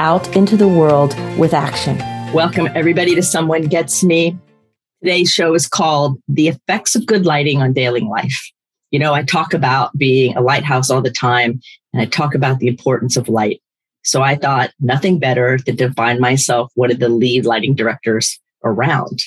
[0.00, 1.98] out into the world with action.
[2.32, 4.34] Welcome, everybody, to Someone Gets Me.
[5.02, 8.50] Today's show is called The Effects of Good Lighting on Daily Life.
[8.90, 11.60] You know, I talk about being a lighthouse all the time,
[11.92, 13.60] and I talk about the importance of light.
[14.02, 18.40] So I thought nothing better than to find myself one of the lead lighting directors
[18.64, 19.20] around.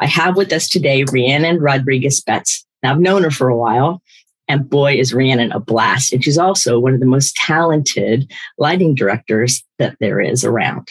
[0.00, 2.66] I have with us today Rhiannon Rodriguez Betts.
[2.82, 4.02] Now, I've known her for a while,
[4.50, 6.12] and boy, is Rhiannon a blast.
[6.12, 10.88] And she's also one of the most talented lighting directors that there is around.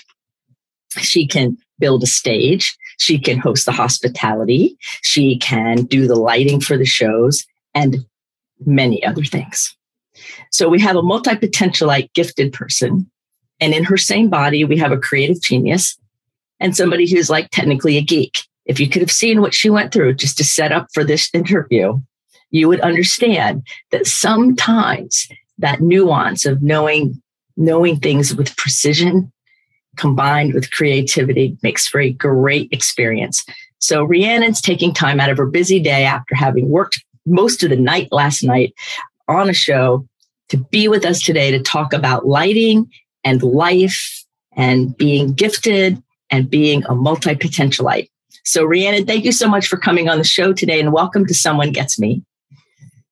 [0.98, 6.62] She can build a stage, she can host the hospitality, she can do the lighting
[6.62, 7.98] for the shows, and
[8.66, 9.76] many other things.
[10.52, 13.12] So we have a multi potentialite gifted person.
[13.60, 15.98] And in her same body, we have a creative genius
[16.62, 18.40] and somebody who's like technically a geek.
[18.66, 21.30] If you could have seen what she went through just to set up for this
[21.34, 22.00] interview,
[22.52, 27.22] you would understand that sometimes that nuance of knowing
[27.58, 29.32] knowing things with precision
[29.98, 33.46] combined with creativity makes for a great experience.
[33.80, 37.76] So Rhiannon's taking time out of her busy day after having worked most of the
[37.76, 38.74] night last night
[39.28, 40.08] on a show
[40.50, 42.90] to be with us today to talk about lighting
[43.24, 48.10] and life and being gifted and being a multi-potentialite.
[48.46, 51.34] So Rhiannon, thank you so much for coming on the show today and welcome to
[51.34, 52.24] Someone Gets Me.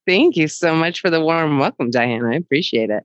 [0.07, 2.25] Thank you so much for the warm welcome, Diane.
[2.25, 3.03] I appreciate it.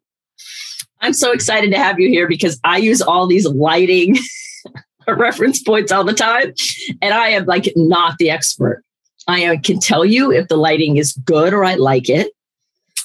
[1.00, 4.16] I'm so excited to have you here because I use all these lighting
[5.08, 6.54] reference points all the time
[7.02, 8.84] and I am like not the expert.
[9.26, 12.30] I uh, can tell you if the lighting is good or I like it.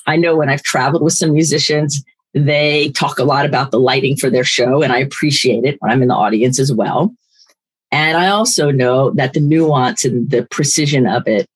[0.06, 2.03] I know when I've traveled with some musicians,
[2.35, 5.91] they talk a lot about the lighting for their show, and I appreciate it when
[5.91, 7.14] I'm in the audience as well.
[7.91, 11.47] And I also know that the nuance and the precision of it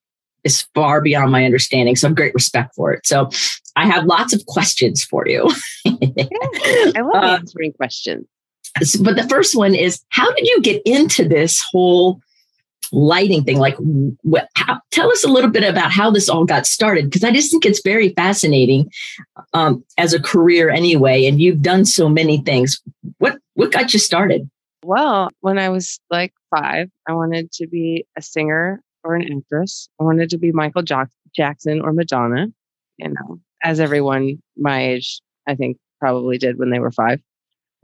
[0.44, 1.96] is far beyond my understanding.
[1.96, 3.06] So I'm great respect for it.
[3.06, 3.30] So
[3.76, 5.50] I have lots of questions for you.
[5.86, 8.26] yeah, I love uh, answering questions.
[9.02, 12.22] But the first one is how did you get into this whole
[12.92, 13.58] lighting thing?
[13.58, 13.76] Like,
[14.22, 17.32] what, how, tell us a little bit about how this all got started, because I
[17.32, 18.90] just think it's very fascinating
[19.54, 21.26] um, as a career anyway.
[21.26, 22.82] And you've done so many things.
[23.18, 24.50] What what got you started?
[24.84, 29.90] Well, when I was like five, I wanted to be a singer or an actress.
[30.00, 30.84] I wanted to be Michael
[31.36, 32.48] Jackson or Madonna,
[32.98, 37.22] you know, as everyone my age, I think, probably did when they were 5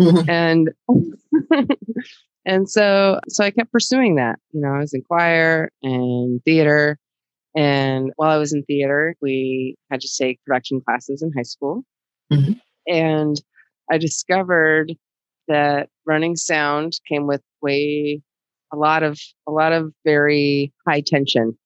[0.01, 0.29] mm-hmm.
[0.29, 0.71] And
[2.45, 4.39] and so so I kept pursuing that.
[4.51, 6.97] You know, I was in choir and theater.
[7.55, 11.83] And while I was in theater, we had to take production classes in high school.
[12.31, 12.53] Mm-hmm.
[12.87, 13.41] And
[13.91, 14.93] I discovered
[15.47, 18.21] that running sound came with way
[18.71, 21.57] a lot of a lot of very high tension.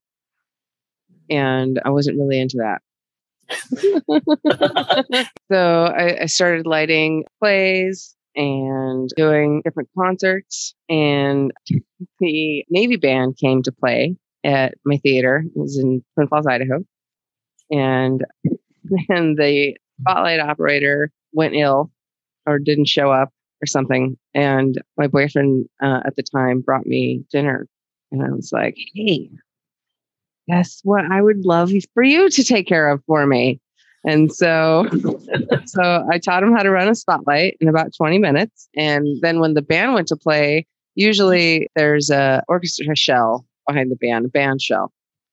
[1.29, 2.81] And i wasn't really into that.
[5.51, 11.51] So I, I, started lighting plays and doing different concerts and
[12.19, 15.43] the navy band came to play at my theater.
[15.45, 16.85] It was in twin falls idaho.
[17.69, 18.23] And
[19.09, 21.91] and the spotlight operator went ill
[22.45, 23.29] or didn't show up
[23.61, 24.17] or something.
[24.33, 27.67] And my boyfriend uh, at the time brought me dinner.
[28.11, 29.29] And I was like, hey,
[30.47, 31.05] guess what?
[31.05, 33.59] I would love for you to take care of for me.
[34.03, 34.87] And so,
[35.65, 38.67] so I taught him how to run a spotlight in about 20 minutes.
[38.75, 43.95] And then when the band went to play, usually there's a orchestra shell behind the
[43.95, 44.91] band, a band shell,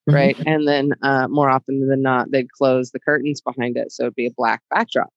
[0.08, 0.14] mm-hmm.
[0.14, 0.36] right?
[0.36, 0.48] Mm-hmm.
[0.48, 4.14] And then uh, more often than not, they'd close the curtains behind it, so it'd
[4.14, 5.08] be a black backdrop.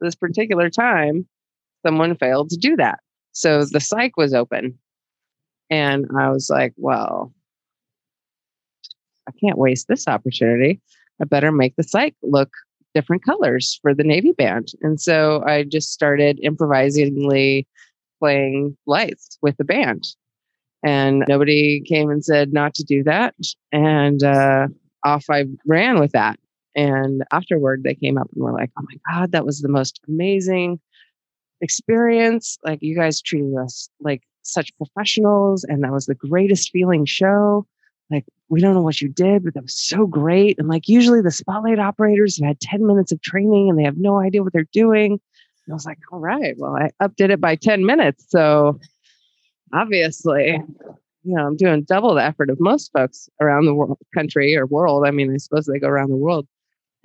[0.00, 1.26] This particular time,
[1.84, 3.00] someone failed to do that.
[3.32, 4.78] So the cyc was open.
[5.70, 7.32] And I was like, well,
[9.28, 10.80] I can't waste this opportunity.
[11.20, 12.50] I better make the cyc look
[12.94, 14.68] different colors for the Navy band.
[14.82, 17.66] And so I just started improvisingly
[18.18, 20.04] playing lights with the band.
[20.84, 23.34] And nobody came and said not to do that.
[23.72, 24.68] And uh,
[25.04, 26.38] off I ran with that.
[26.74, 30.00] And afterward, they came up and were like, oh my God, that was the most
[30.08, 30.80] amazing
[31.60, 32.58] experience.
[32.64, 37.66] Like you guys treated us like such professionals, and that was the greatest feeling show.
[38.10, 40.58] Like, we don't know what you did, but that was so great.
[40.58, 43.98] And like, usually the spotlight operators have had 10 minutes of training and they have
[43.98, 45.12] no idea what they're doing.
[45.12, 48.24] And I was like, all right, well, I updid it by 10 minutes.
[48.30, 48.80] So
[49.74, 50.62] obviously,
[51.24, 54.64] you know, I'm doing double the effort of most folks around the world, country or
[54.64, 55.06] world.
[55.06, 56.48] I mean, I suppose they go around the world.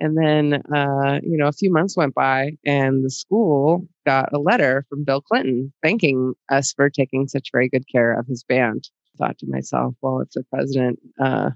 [0.00, 4.38] And then, uh, you know, a few months went by and the school got a
[4.38, 8.88] letter from Bill Clinton thanking us for taking such very good care of his band.
[9.14, 11.50] I thought to myself, well, if the president uh,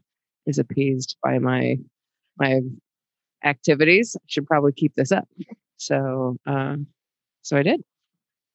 [0.47, 1.79] is appeased by my
[2.39, 2.61] my
[3.45, 5.29] activities, I should probably keep this up.
[5.77, 6.77] So, uh,
[7.43, 7.83] so I did.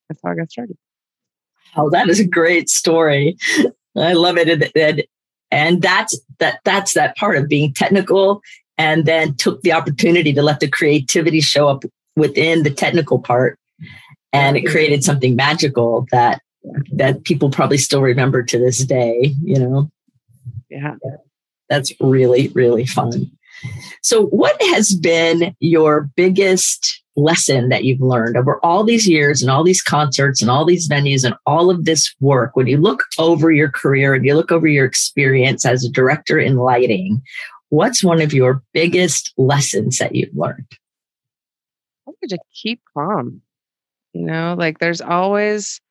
[0.07, 0.77] That's how I got started.
[1.75, 3.38] Oh, that is a great story.
[3.97, 4.50] I love it.
[4.50, 5.03] And, and,
[5.51, 8.41] and that's that that's that part of being technical
[8.78, 11.84] and then took the opportunity to let the creativity show up
[12.16, 13.58] within the technical part.
[14.31, 16.42] And it created something magical that
[16.94, 19.92] that people probably still remember to this day you know?
[20.70, 20.96] Yeah.
[21.70, 23.31] That's really really fun.
[24.02, 29.52] So what has been your biggest lesson that you've learned over all these years and
[29.52, 32.56] all these concerts and all these venues and all of this work?
[32.56, 36.40] When you look over your career and you look over your experience as a director
[36.40, 37.22] in lighting
[37.74, 40.68] what's one of your biggest lessons that you've learned?
[42.08, 43.42] I want to keep calm.
[44.14, 45.81] You know, like there's always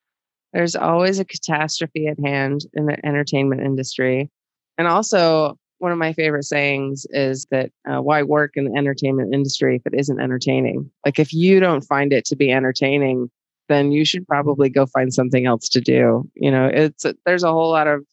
[0.53, 4.31] there's always a catastrophe at hand in the entertainment industry.
[4.77, 9.33] And also, one of my favorite sayings is that uh, why work in the entertainment
[9.33, 10.89] industry if it isn't entertaining?
[11.05, 13.29] Like, if you don't find it to be entertaining,
[13.67, 16.23] then you should probably go find something else to do.
[16.35, 18.05] You know, it's there's a whole lot of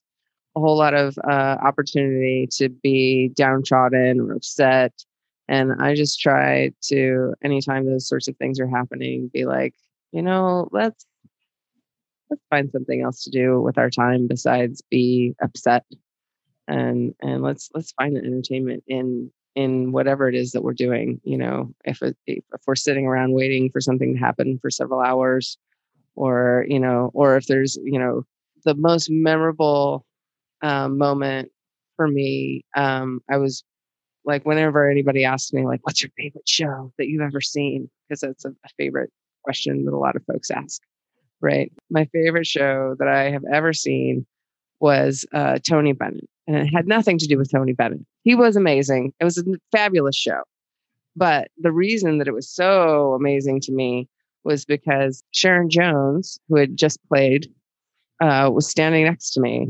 [0.57, 4.93] a whole lot of uh, opportunity to be downtrodden or upset.
[5.49, 9.75] And I just try to, anytime those sorts of things are happening, be like,
[10.13, 11.07] you know, let's
[12.31, 15.85] let's find something else to do with our time besides be upset,
[16.69, 21.21] and and let's let's find the entertainment in in whatever it is that we're doing.
[21.25, 25.01] You know, if it, if we're sitting around waiting for something to happen for several
[25.01, 25.59] hours,
[26.15, 28.25] or you know, or if there's you know
[28.65, 30.05] the most memorable
[30.63, 31.51] um, moment
[31.97, 32.65] for me.
[32.77, 33.65] Um, I was
[34.25, 37.91] like, whenever anybody asks me, like, what's your favorite show that you've ever seen?
[38.09, 39.11] Because that's a, a favorite
[39.45, 40.81] question that a lot of folks ask,
[41.41, 41.73] right?
[41.91, 44.27] My favorite show that I have ever seen
[44.81, 46.29] was uh, Tony Bennett.
[46.47, 48.01] And it had nothing to do with Tony Bennett.
[48.25, 49.13] He was amazing.
[49.21, 50.43] It was a fabulous show.
[51.17, 54.09] But the reason that it was so amazing to me
[54.45, 57.53] was because Sharon Jones, who had just played,
[58.21, 59.69] uh, was standing next to me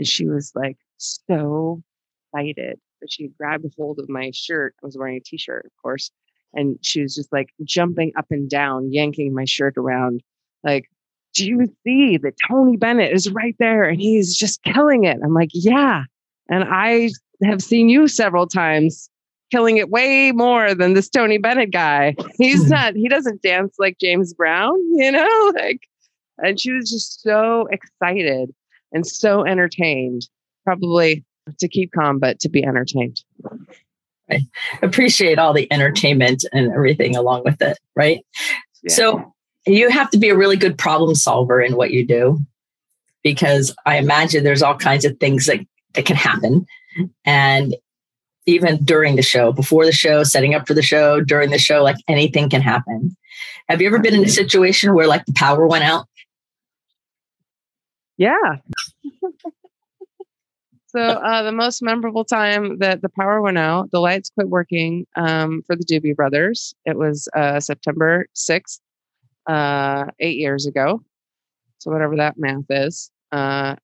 [0.00, 1.82] and she was like so
[2.32, 4.74] excited that she grabbed a hold of my shirt.
[4.82, 6.10] I was wearing a t-shirt, of course.
[6.54, 10.22] And she was just like jumping up and down, yanking my shirt around.
[10.64, 10.86] Like,
[11.34, 15.18] do you see that Tony Bennett is right there and he's just killing it?
[15.22, 16.04] I'm like, yeah.
[16.48, 17.10] And I
[17.44, 19.10] have seen you several times
[19.52, 22.14] killing it way more than this Tony Bennett guy.
[22.38, 25.52] He's not, he doesn't dance like James Brown, you know?
[25.60, 25.80] Like,
[26.38, 28.54] and she was just so excited
[28.92, 30.28] and so entertained,
[30.64, 31.24] probably
[31.58, 33.22] to keep calm, but to be entertained.
[34.30, 34.46] I
[34.82, 38.24] appreciate all the entertainment and everything along with it, right?
[38.82, 38.92] Yeah.
[38.92, 39.34] So
[39.66, 42.38] you have to be a really good problem solver in what you do
[43.22, 45.60] because I imagine there's all kinds of things that,
[45.94, 46.66] that can happen.
[47.24, 47.74] And
[48.46, 51.82] even during the show, before the show, setting up for the show, during the show,
[51.82, 53.16] like anything can happen.
[53.68, 56.06] Have you ever been in a situation where like the power went out
[58.20, 58.56] yeah.
[60.86, 65.06] so uh, the most memorable time that the power went out, the lights quit working
[65.16, 66.74] um, for the Doobie Brothers.
[66.84, 68.80] It was uh, September 6th,
[69.48, 71.02] uh, eight years ago.
[71.78, 73.10] So whatever that math is.
[73.32, 73.76] Uh,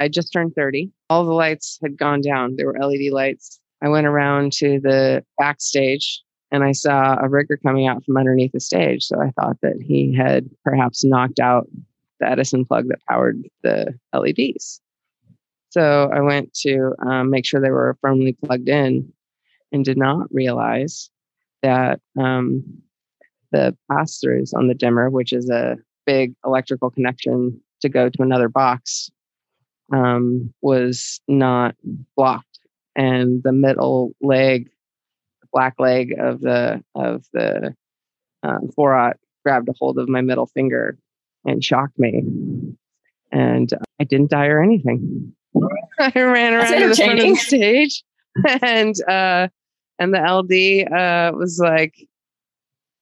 [0.00, 0.90] I just turned 30.
[1.10, 2.56] All the lights had gone down.
[2.56, 3.60] There were LED lights.
[3.82, 8.52] I went around to the backstage and I saw a rigger coming out from underneath
[8.52, 9.04] the stage.
[9.04, 11.68] So I thought that he had perhaps knocked out
[12.22, 14.80] the Edison plug that powered the LEDs.
[15.70, 19.12] So I went to um, make sure they were firmly plugged in
[19.72, 21.10] and did not realize
[21.62, 22.62] that um,
[23.50, 25.76] the pass throughs on the dimmer, which is a
[26.06, 29.10] big electrical connection to go to another box,
[29.92, 31.74] um, was not
[32.16, 32.60] blocked.
[32.94, 34.70] And the middle leg,
[35.40, 37.74] the black leg of the of the
[38.42, 40.98] um, 4-aught grabbed a hold of my middle finger
[41.44, 42.22] and shocked me.
[43.30, 45.34] And I didn't die or anything.
[45.98, 48.04] I ran around to the front of the stage,
[48.62, 49.48] and uh,
[49.98, 51.94] and the LD uh, was like,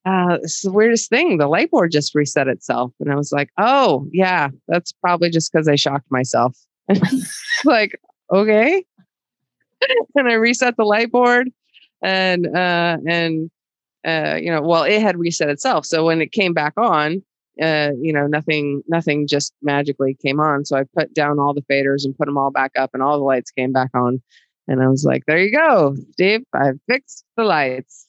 [0.05, 1.39] uh, "It's the weirdest thing.
[1.39, 5.53] The light board just reset itself." And I was like, "Oh yeah, that's probably just
[5.53, 6.57] because I shocked myself."
[7.65, 7.99] like,
[8.33, 8.85] okay.
[10.15, 11.51] and I reset the light board,
[12.03, 13.51] and uh, and
[14.07, 15.87] uh, you know, well, it had reset itself.
[15.87, 17.23] So when it came back on,
[17.61, 20.65] uh, you know, nothing, nothing just magically came on.
[20.65, 23.19] So I put down all the faders and put them all back up, and all
[23.19, 24.23] the lights came back on.
[24.69, 26.43] And I was like, "There you go, Steve.
[26.55, 28.07] I fixed the lights."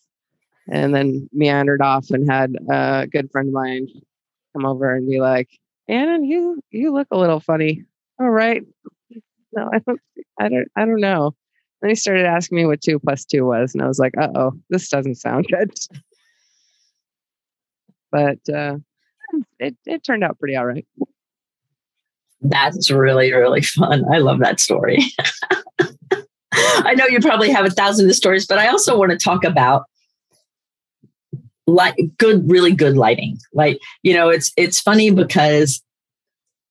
[0.69, 3.87] And then meandered off and had a good friend of mine
[4.53, 5.49] come over and be like,
[5.87, 7.83] "Anna, you you look a little funny."
[8.19, 8.63] All right.
[9.53, 10.01] No, I don't.
[10.39, 10.67] I don't.
[10.75, 11.35] I don't know.
[11.81, 14.29] Then he started asking me what two plus two was, and I was like, "Uh
[14.35, 15.71] oh, this doesn't sound good."
[18.11, 18.77] But uh,
[19.59, 20.85] it it turned out pretty all right.
[22.41, 24.03] That's really really fun.
[24.11, 25.03] I love that story.
[26.53, 29.43] I know you probably have a thousand of stories, but I also want to talk
[29.43, 29.85] about
[31.67, 33.37] like good, really good lighting.
[33.53, 35.81] Like you know, it's it's funny because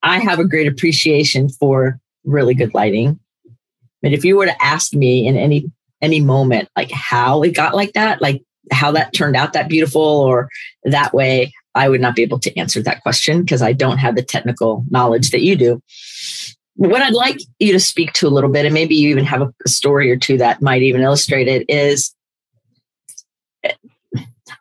[0.02, 3.18] I have a great appreciation for really good lighting.
[4.02, 5.70] But if you were to ask me in any
[6.02, 10.02] any moment like how it got like that, like how that turned out that beautiful
[10.02, 10.48] or
[10.84, 14.16] that way, I would not be able to answer that question because I don't have
[14.16, 15.82] the technical knowledge that you do.
[16.76, 19.42] What I'd like you to speak to a little bit, and maybe you even have
[19.42, 22.14] a, story or two that might even illustrate it, is
[23.62, 23.72] eh,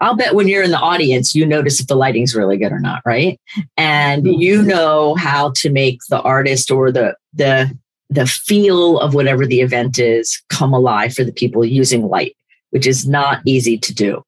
[0.01, 2.79] I'll bet when you're in the audience, you notice if the lighting's really good or
[2.79, 3.39] not, right?
[3.77, 7.75] And you know how to make the artist or the the
[8.09, 12.35] the feel of whatever the event is come alive for the people using light,
[12.71, 14.23] which is not easy to do.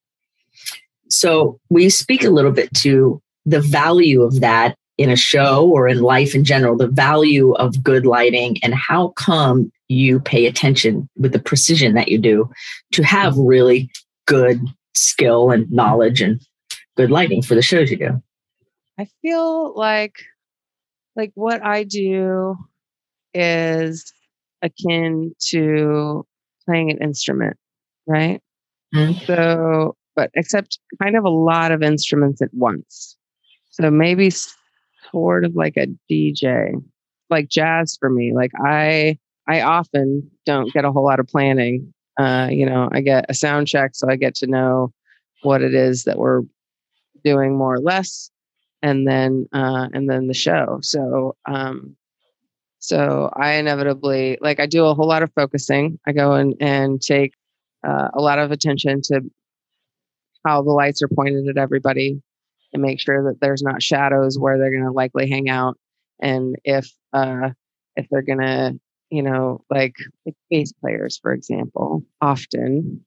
[1.11, 5.87] So we speak a little bit to the value of that in a show or
[5.87, 11.09] in life in general, the value of good lighting and how come you pay attention
[11.17, 12.49] with the precision that you do
[12.93, 13.89] to have really
[14.27, 14.61] good
[14.93, 16.41] skill and knowledge and
[16.97, 18.21] good lighting for the shows you do.
[18.99, 20.15] I feel like
[21.15, 22.55] like what I do
[23.33, 24.13] is
[24.61, 26.25] akin to
[26.65, 27.57] playing an instrument,
[28.07, 28.41] right?
[28.93, 29.25] Mm-hmm.
[29.25, 33.15] So, but except kind of a lot of instruments at once.
[33.69, 34.31] So maybe
[35.11, 36.73] sort of like a DJ,
[37.29, 38.33] like jazz for me.
[38.33, 41.93] Like I, I often don't get a whole lot of planning.
[42.19, 44.93] Uh, you know, I get a sound check, so I get to know
[45.43, 46.41] what it is that we're
[47.23, 48.29] doing more or less,
[48.81, 50.79] and then uh, and then the show.
[50.81, 51.95] So um,
[52.81, 55.99] so I inevitably, like, I do a whole lot of focusing.
[56.07, 57.35] I go in and take
[57.87, 59.21] uh, a lot of attention to
[60.45, 62.21] how the lights are pointed at everybody
[62.73, 65.77] and make sure that there's not shadows where they're going to likely hang out.
[66.21, 67.49] And if, uh,
[67.95, 68.79] if they're going to,
[69.09, 69.95] you know, like,
[70.25, 73.03] like bass players, for example, often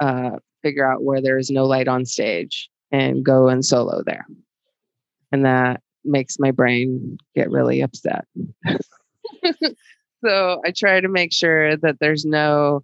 [0.00, 0.30] uh,
[0.62, 4.26] figure out where there is no light on stage and go and solo there.
[5.32, 8.24] And that makes my brain get really upset.
[10.24, 12.82] so I try to make sure that there's no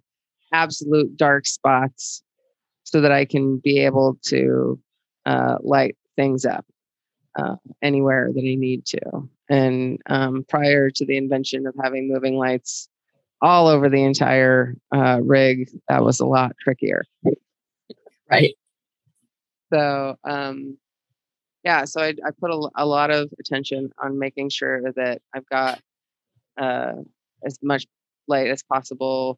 [0.53, 2.21] absolute dark spots
[2.95, 4.79] so that I can be able to
[5.25, 6.65] uh, light things up
[7.37, 9.29] uh, anywhere that I need to.
[9.49, 12.87] And um, prior to the invention of having moving lights
[13.41, 17.03] all over the entire uh, rig, that was a lot trickier.
[18.31, 18.55] Right.
[19.73, 20.77] So, um,
[21.65, 25.49] yeah, so I, I put a, a, lot of attention on making sure that I've
[25.49, 25.81] got
[26.57, 26.93] uh,
[27.45, 27.87] as much
[28.29, 29.37] light as possible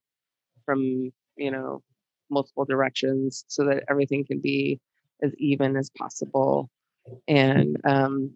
[0.64, 1.82] from you know
[2.30, 4.80] multiple directions so that everything can be
[5.24, 6.70] as even as possible.
[7.28, 8.32] And um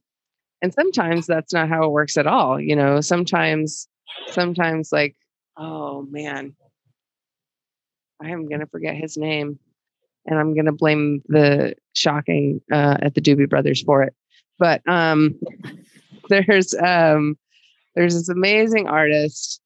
[0.61, 3.01] and sometimes that's not how it works at all you know?
[3.01, 3.87] Sometimes
[4.27, 5.15] sometimes like
[5.57, 6.55] oh man.
[8.23, 9.57] I am to forget his name
[10.27, 14.13] and i'm to blame the shocking uh at the doobie brothers for it.
[14.59, 15.39] But um
[16.29, 17.37] there's um
[17.95, 19.61] there's this amazing artist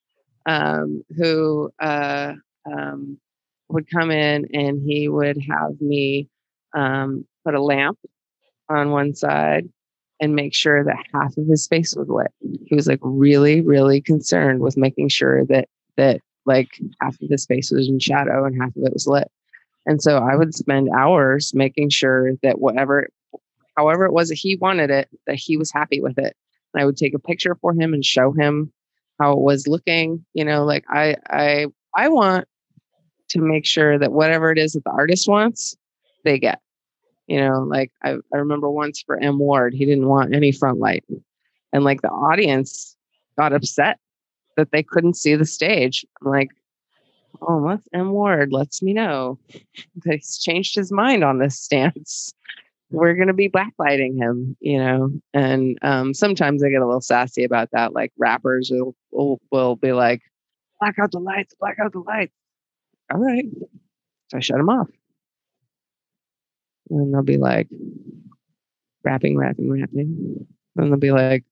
[0.46, 2.34] um, who uh,
[2.66, 3.20] um,
[3.70, 6.30] would come in and he would have me
[6.76, 7.98] um, put a lamp
[8.70, 9.70] on one side
[10.20, 12.32] and make sure that half of his face was lit.
[12.66, 15.68] He was like really, really concerned with making sure that
[15.98, 16.70] that like
[17.02, 19.30] half of his face was in shadow and half of it was lit.
[19.86, 23.08] And so I would spend hours making sure that whatever,
[23.78, 26.36] however it was that he wanted it, that he was happy with it.
[26.74, 28.72] And I would take a picture for him and show him
[29.20, 30.26] how it was looking.
[30.34, 32.48] You know, like I I I want
[33.36, 35.76] to make sure that whatever it is that the artist wants,
[36.24, 36.60] they get.
[37.28, 40.80] You know, like I, I remember once for M Ward, he didn't want any front
[40.80, 41.04] light.
[41.74, 42.96] And like the audience
[43.38, 44.00] got upset
[44.58, 46.06] that they couldn't see the stage.
[46.22, 46.50] I'm like,
[47.42, 49.40] oh, what's M Ward lets me know
[50.06, 52.34] that he's changed his mind on this stance
[52.92, 55.12] we're going to be backlighting him, you know.
[55.34, 57.94] And um, sometimes I get a little sassy about that.
[57.94, 60.22] Like rappers will, will, will be like,
[60.80, 62.34] black out the lights, black out the lights.
[63.14, 63.46] All right.
[64.30, 64.90] So I shut them off.
[66.90, 67.68] And they'll be like,
[69.04, 70.48] rapping, rapping, rapping.
[70.76, 71.44] And they'll be like,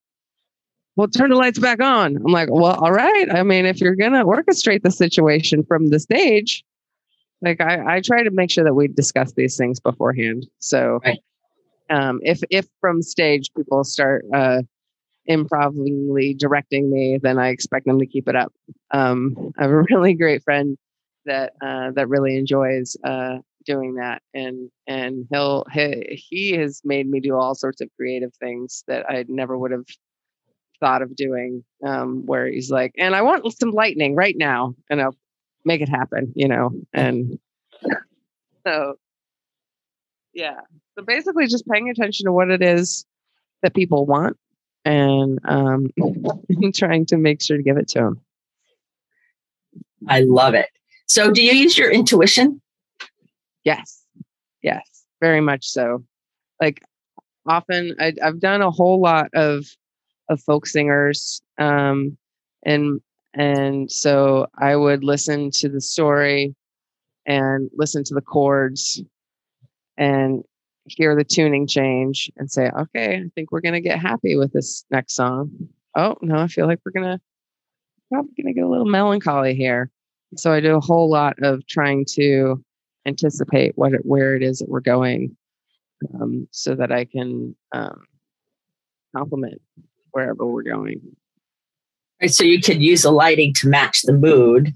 [0.96, 2.18] well, turn the lights back on.
[2.18, 3.28] I'm like, well, all right.
[3.32, 6.64] I mean, if you're going to orchestrate the situation from the stage,
[7.42, 10.46] like I, I try to make sure that we discuss these things beforehand.
[10.60, 11.20] So right.
[11.90, 14.62] um, if, if from stage people start uh,
[15.26, 18.54] improvingly directing me, then I expect them to keep it up.
[18.92, 20.78] Um, I have a really great friend
[21.26, 27.10] that, uh, that really enjoys uh, doing that and and he'll he, he has made
[27.10, 29.86] me do all sorts of creative things that i never would have
[30.84, 35.02] thought of doing um, where he's like, and I want some lightning right now, and
[35.02, 35.16] I'll
[35.64, 36.72] make it happen, you know.
[36.94, 37.40] And
[38.68, 38.96] so,
[40.34, 40.60] yeah.
[40.98, 43.06] So basically, just paying attention to what it is
[43.62, 44.38] that people want
[44.84, 45.90] and um,
[46.74, 48.22] trying to make sure to give it to them.
[50.06, 50.70] I love it.
[51.14, 52.60] So, do you use your intuition?
[53.64, 54.04] Yes.
[54.64, 56.04] Yes, very much so.
[56.60, 56.82] Like
[57.46, 59.64] often I, have done a whole lot of
[60.28, 62.18] of folk singers um,
[62.64, 63.00] and
[63.36, 66.56] and so i would listen to the story
[67.28, 69.00] and listen to the chords
[69.98, 70.44] and
[70.86, 74.52] hear the tuning change and say okay i think we're going to get happy with
[74.52, 75.52] this next song
[75.96, 77.22] oh no i feel like we're going to
[78.12, 79.92] probably going to get a little melancholy here
[80.36, 82.64] so i do a whole lot of trying to
[83.06, 85.36] anticipate what it, where it is that we're going
[86.14, 88.06] um, so that i can um,
[89.16, 89.62] complement
[90.12, 91.02] wherever we're going.
[92.22, 94.74] Right, so you can use the lighting to match the mood.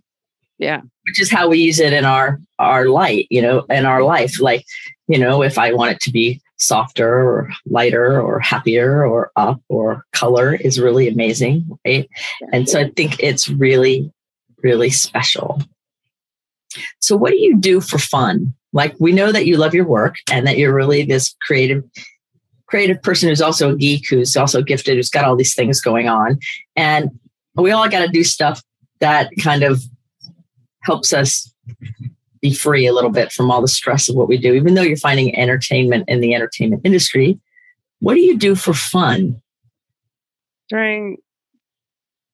[0.57, 0.81] Yeah.
[1.05, 4.41] Which is how we use it in our our light, you know, in our life.
[4.41, 4.65] Like,
[5.07, 9.61] you know, if I want it to be softer or lighter or happier or up
[9.69, 12.09] or color is really amazing, right?
[12.51, 14.11] And so I think it's really,
[14.63, 15.61] really special.
[16.99, 18.53] So what do you do for fun?
[18.73, 21.83] Like we know that you love your work and that you're really this creative
[22.67, 26.09] creative person who's also a geek, who's also gifted, who's got all these things going
[26.09, 26.37] on.
[26.75, 27.09] And
[27.55, 28.61] we all got to do stuff
[28.99, 29.81] that kind of
[30.81, 31.51] helps us
[32.41, 34.81] be free a little bit from all the stress of what we do, even though
[34.81, 37.39] you're finding entertainment in the entertainment industry.
[37.99, 39.41] What do you do for fun?
[40.69, 41.17] During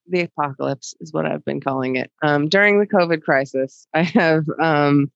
[0.08, 2.12] the apocalypse, is what I've been calling it.
[2.22, 5.12] Um, during the COVID crisis, I have um,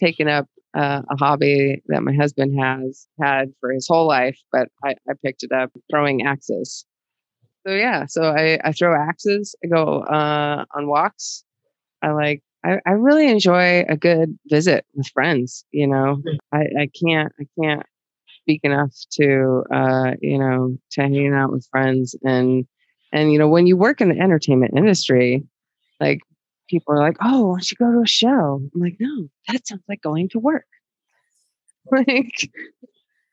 [0.00, 4.68] taken up uh, a hobby that my husband has had for his whole life, but
[4.84, 6.86] I, I picked it up throwing axes.
[7.66, 9.54] So yeah, so I, I throw axes.
[9.64, 11.44] I go uh, on walks.
[12.02, 12.42] I like.
[12.64, 15.64] I, I really enjoy a good visit with friends.
[15.70, 16.36] You know, mm-hmm.
[16.52, 17.86] I, I can't I can't
[18.40, 22.66] speak enough to uh, you know to hanging out with friends and
[23.12, 25.44] and you know when you work in the entertainment industry,
[26.00, 26.20] like
[26.68, 29.66] people are like, "Oh, why don't you go to a show?" I'm like, "No, that
[29.66, 30.66] sounds like going to work."
[31.92, 32.50] like,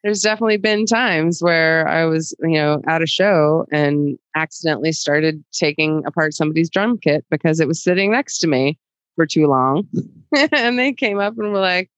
[0.04, 5.44] there's definitely been times where I was, you know, at a show and accidentally started
[5.52, 8.78] taking apart somebody's drum kit because it was sitting next to me
[9.16, 9.88] for too long,
[10.52, 11.90] and they came up and were like,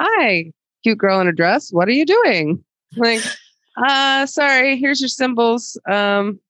[0.00, 1.70] "Hi, cute girl in a dress.
[1.72, 2.62] What are you doing?"
[2.96, 3.22] like,
[3.76, 4.76] uh, sorry.
[4.78, 5.78] Here's your cymbals.
[5.88, 6.40] Um,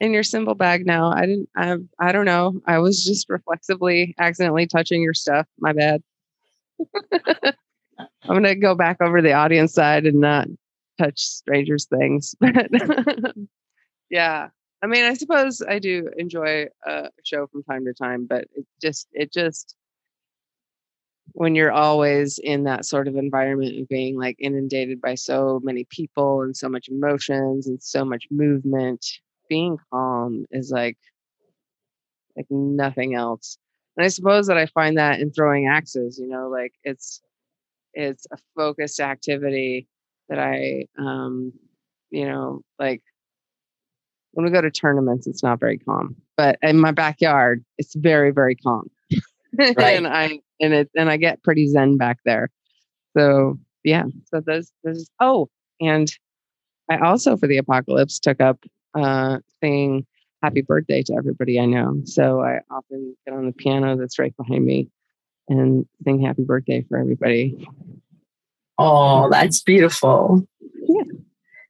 [0.00, 1.12] in your symbol bag now.
[1.12, 2.60] I didn't I I don't know.
[2.66, 5.46] I was just reflexively accidentally touching your stuff.
[5.58, 6.02] My bad.
[7.98, 10.48] I'm gonna go back over the audience side and not
[10.98, 12.34] touch strangers' things.
[12.40, 12.70] But
[14.10, 14.48] yeah.
[14.82, 18.66] I mean, I suppose I do enjoy a show from time to time, but it
[18.80, 19.76] just it just
[21.32, 25.84] when you're always in that sort of environment of being like inundated by so many
[25.90, 29.04] people and so much emotions and so much movement
[29.50, 30.96] being calm is like
[32.36, 33.58] like nothing else.
[33.96, 37.20] And I suppose that I find that in throwing axes, you know, like it's
[37.92, 39.88] it's a focused activity
[40.30, 41.52] that I um
[42.10, 43.02] you know, like
[44.32, 46.16] when we go to tournaments it's not very calm.
[46.36, 48.88] But in my backyard, it's very, very calm.
[49.58, 49.96] Right.
[49.96, 52.50] and I and it and I get pretty zen back there.
[53.18, 54.04] So yeah.
[54.26, 55.48] So those those oh,
[55.80, 56.08] and
[56.88, 60.06] I also for the apocalypse took up uh, singing
[60.42, 62.02] happy birthday to everybody I know.
[62.04, 64.88] So I often get on the piano that's right behind me
[65.48, 67.66] and sing happy birthday for everybody.
[68.78, 70.46] Oh, that's beautiful.
[70.88, 71.02] Yeah.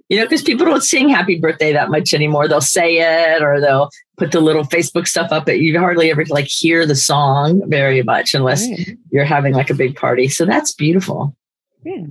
[0.09, 2.49] You know, because people don't sing happy birthday that much anymore.
[2.49, 6.25] They'll say it or they'll put the little Facebook stuff up, but you hardly ever
[6.27, 8.99] like hear the song very much unless right.
[9.11, 10.29] you're having like a big party.
[10.29, 11.37] So that's beautiful.
[11.85, 12.05] Yeah.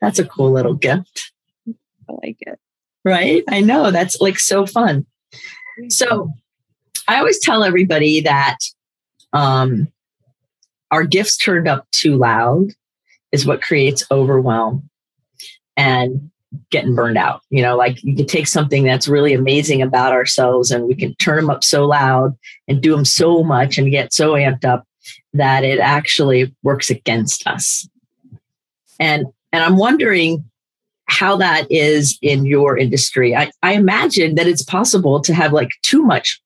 [0.00, 1.32] That's a cool little gift.
[2.08, 2.58] I like it
[3.04, 3.44] right?
[3.48, 5.06] I know that's like so fun.
[5.88, 6.30] So
[7.06, 8.58] I always tell everybody that
[9.32, 9.88] um,
[10.90, 12.68] our gifts turned up too loud
[13.32, 14.88] is what creates overwhelm.
[15.76, 16.30] And
[16.70, 17.42] getting burned out.
[17.50, 21.14] You know, like you can take something that's really amazing about ourselves and we can
[21.16, 24.86] turn them up so loud and do them so much and get so amped up
[25.34, 27.88] that it actually works against us.
[28.98, 30.44] And and I'm wondering
[31.08, 33.34] how that is in your industry.
[33.34, 36.40] I, I imagine that it's possible to have like too much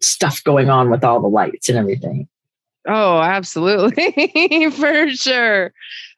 [0.00, 2.28] stuff going on with all the lights and everything.
[2.86, 4.70] Oh, absolutely.
[4.70, 5.72] For sure.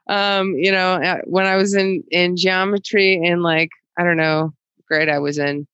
[0.08, 4.52] Um, you know, uh, when I was in in geometry in like I don't know
[4.86, 5.66] grade I was in,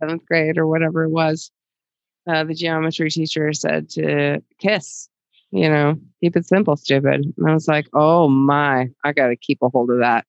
[0.00, 1.50] seventh grade or whatever it was,
[2.26, 5.08] uh, the geometry teacher said to kiss,
[5.50, 7.32] you know, keep it simple, stupid.
[7.36, 10.24] And I was like, oh my, I got to keep a hold of that.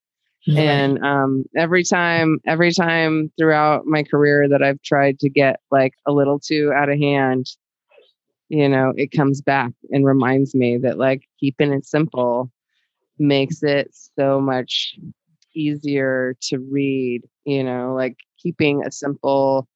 [0.48, 5.94] And um, every time, every time throughout my career that I've tried to get like
[6.06, 7.46] a little too out of hand,
[8.50, 12.52] you know, it comes back and reminds me that like keeping it simple
[13.20, 14.96] makes it so much
[15.56, 19.68] easier to read, you know, like keeping a simple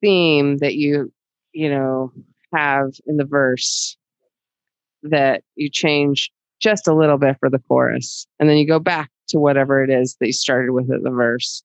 [0.00, 1.12] theme that you,
[1.52, 2.12] you know,
[2.54, 3.96] have in the verse
[5.02, 9.10] that you change just a little bit for the chorus and then you go back
[9.28, 11.62] to whatever it is that you started with at the verse.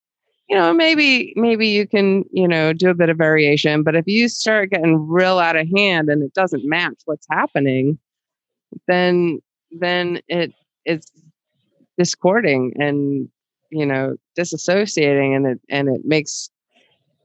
[0.49, 4.05] You know maybe maybe you can you know do a bit of variation but if
[4.05, 7.97] you start getting real out of hand and it doesn't match what's happening
[8.85, 9.39] then
[9.71, 11.09] then it it's
[11.97, 13.29] discording and
[13.69, 16.49] you know disassociating and it and it makes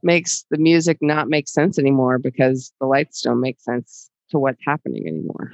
[0.03, 4.63] makes the music not make sense anymore because the lights don't make sense to what's
[4.65, 5.51] happening anymore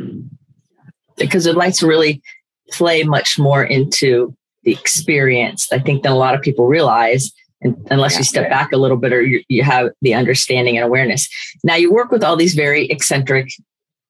[1.17, 2.23] because the lights really
[2.71, 7.77] play much more into the experience i think than a lot of people realize and
[7.91, 8.19] unless yeah.
[8.19, 11.29] you step back a little bit or you, you have the understanding and awareness
[11.65, 13.49] now you work with all these very eccentric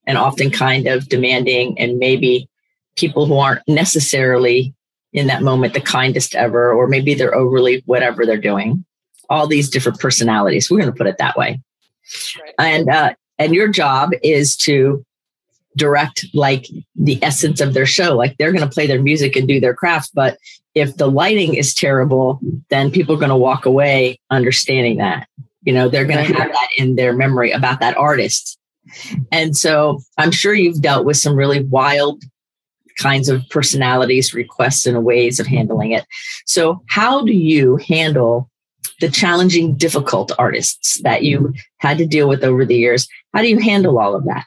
[0.06, 2.48] and often kind of demanding and maybe
[2.96, 4.74] people who aren't necessarily
[5.12, 8.84] in that moment the kindest ever, or maybe they're overly whatever they're doing.
[9.28, 10.70] All these different personalities.
[10.70, 11.60] We're going to put it that way.
[12.40, 12.54] Right.
[12.58, 15.04] And uh, and your job is to
[15.76, 18.16] direct like the essence of their show.
[18.16, 20.38] Like they're going to play their music and do their craft, but
[20.74, 25.28] if the lighting is terrible, then people are going to walk away understanding that.
[25.62, 28.58] You know, they're going to have that in their memory about that artist.
[29.30, 32.22] And so I'm sure you've dealt with some really wild
[32.98, 36.04] kinds of personalities, requests, and ways of handling it.
[36.46, 38.50] So, how do you handle
[39.00, 43.08] the challenging, difficult artists that you had to deal with over the years?
[43.34, 44.44] How do you handle all of that?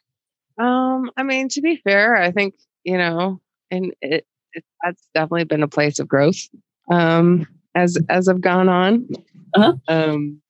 [0.57, 3.41] Um, I mean, to be fair, I think you know,
[3.71, 6.47] and it, it that's definitely been a place of growth
[6.89, 9.07] um, as as I've gone on.
[9.53, 9.73] Uh-huh.
[9.87, 10.41] Um,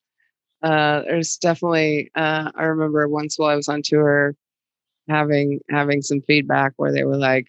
[0.62, 2.12] uh, there's definitely.
[2.16, 4.36] Uh, I remember once while I was on tour,
[5.10, 7.48] having having some feedback where they were like,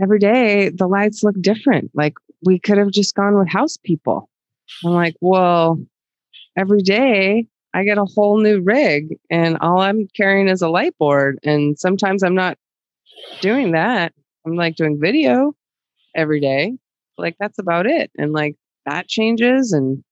[0.00, 1.90] every day the lights look different.
[1.94, 2.14] Like
[2.44, 4.28] we could have just gone with house people.
[4.84, 5.80] I'm like, well,
[6.56, 10.96] every day I get a whole new rig and all I'm carrying is a light
[10.98, 11.38] board.
[11.44, 12.58] And sometimes I'm not
[13.40, 14.12] doing that.
[14.46, 15.54] I'm like doing video
[16.14, 16.76] every day.
[17.16, 18.10] Like that's about it.
[18.16, 18.56] And like
[18.86, 20.02] that changes and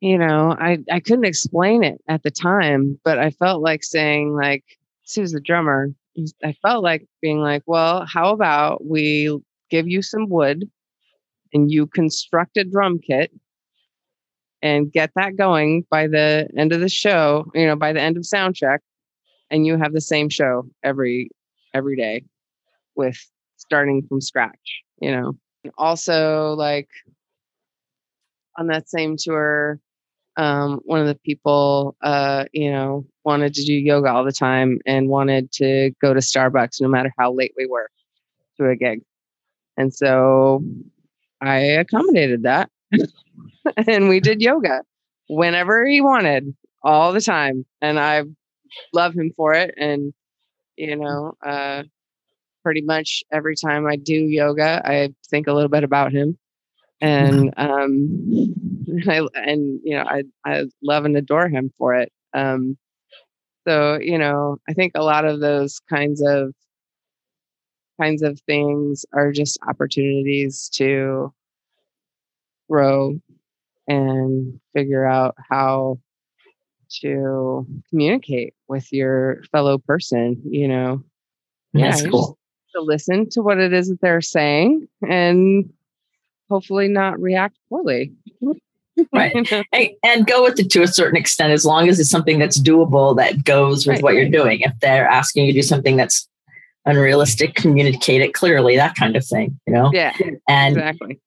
[0.00, 4.34] you know, I, I couldn't explain it at the time, but I felt like saying
[4.34, 4.62] like,
[5.04, 5.94] she was the drummer.
[6.44, 9.34] I felt like being like, well, how about we
[9.70, 10.70] give you some wood
[11.54, 13.32] and you construct a drum kit
[14.64, 18.16] and get that going by the end of the show, you know, by the end
[18.16, 18.80] of sound check,
[19.50, 21.30] and you have the same show every
[21.74, 22.24] every day
[22.96, 23.18] with
[23.58, 25.34] starting from scratch, you know.
[25.76, 26.88] Also like
[28.56, 29.78] on that same tour,
[30.38, 34.78] um, one of the people, uh, you know, wanted to do yoga all the time
[34.86, 37.90] and wanted to go to Starbucks no matter how late we were
[38.56, 39.02] to a gig.
[39.76, 40.64] And so
[41.42, 42.70] I accommodated that
[43.86, 44.82] and we did yoga
[45.28, 47.64] whenever he wanted all the time.
[47.80, 48.24] And I
[48.92, 49.74] love him for it.
[49.76, 50.12] And,
[50.76, 51.84] you know, uh,
[52.62, 56.38] pretty much every time I do yoga, I think a little bit about him
[57.00, 58.54] and um,
[59.08, 62.12] I and you know I I love and adore him for it.
[62.32, 62.76] Um,
[63.66, 66.54] so you know I think a lot of those kinds of
[68.00, 71.32] kinds of things are just opportunities to
[72.70, 73.18] grow
[73.86, 75.98] and figure out how
[77.00, 81.02] to communicate with your fellow person you know
[81.74, 82.38] yeah, cool.
[82.74, 85.68] to listen to what it is that they're saying and
[86.48, 88.12] hopefully not react poorly.
[89.12, 89.66] right.
[90.04, 93.16] and go with it to a certain extent as long as it's something that's doable
[93.16, 94.02] that goes with right.
[94.02, 94.60] what you're doing.
[94.60, 96.28] If they're asking you to do something that's
[96.86, 99.90] unrealistic, communicate it clearly, that kind of thing, you know?
[99.92, 100.14] Yeah.
[100.48, 101.20] And exactly.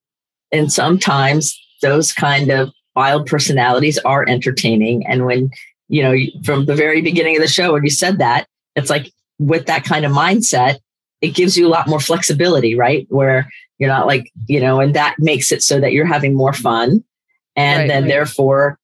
[0.52, 5.06] And sometimes those kind of wild personalities are entertaining.
[5.06, 5.50] And when,
[5.88, 9.12] you know, from the very beginning of the show, when you said that, it's like
[9.38, 10.78] with that kind of mindset,
[11.20, 13.06] it gives you a lot more flexibility, right?
[13.08, 16.52] Where you're not like, you know, and that makes it so that you're having more
[16.52, 17.04] fun.
[17.56, 18.08] And right, then right.
[18.08, 18.78] therefore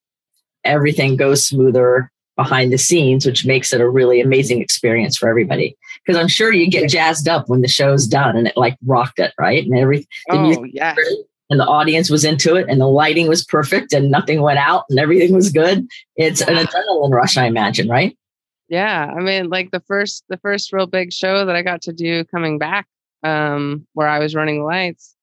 [0.64, 5.76] everything goes smoother behind the scenes, which makes it a really amazing experience for everybody.
[6.04, 9.20] Because I'm sure you get jazzed up when the show's done and it like rocked
[9.20, 9.64] it, right?
[9.64, 10.94] And every oh, yeah.
[11.50, 14.84] And the audience was into it and the lighting was perfect and nothing went out
[14.88, 15.86] and everything was good.
[16.16, 18.16] It's an adrenaline rush, I imagine, right?
[18.68, 19.12] Yeah.
[19.14, 22.24] I mean, like the first the first real big show that I got to do
[22.24, 22.86] coming back,
[23.22, 25.14] um, where I was running the lights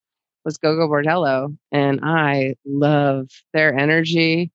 [0.45, 1.57] was Gogol Bordello.
[1.71, 4.51] And I love their energy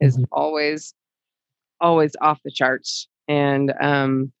[0.00, 0.24] is mm-hmm.
[0.32, 0.94] always
[1.80, 4.32] always off the charts and um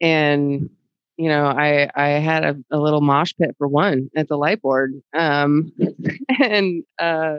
[0.00, 0.70] and
[1.18, 4.62] you know i i had a, a little mosh pit for one at the light
[4.62, 5.72] board um
[6.40, 7.36] and uh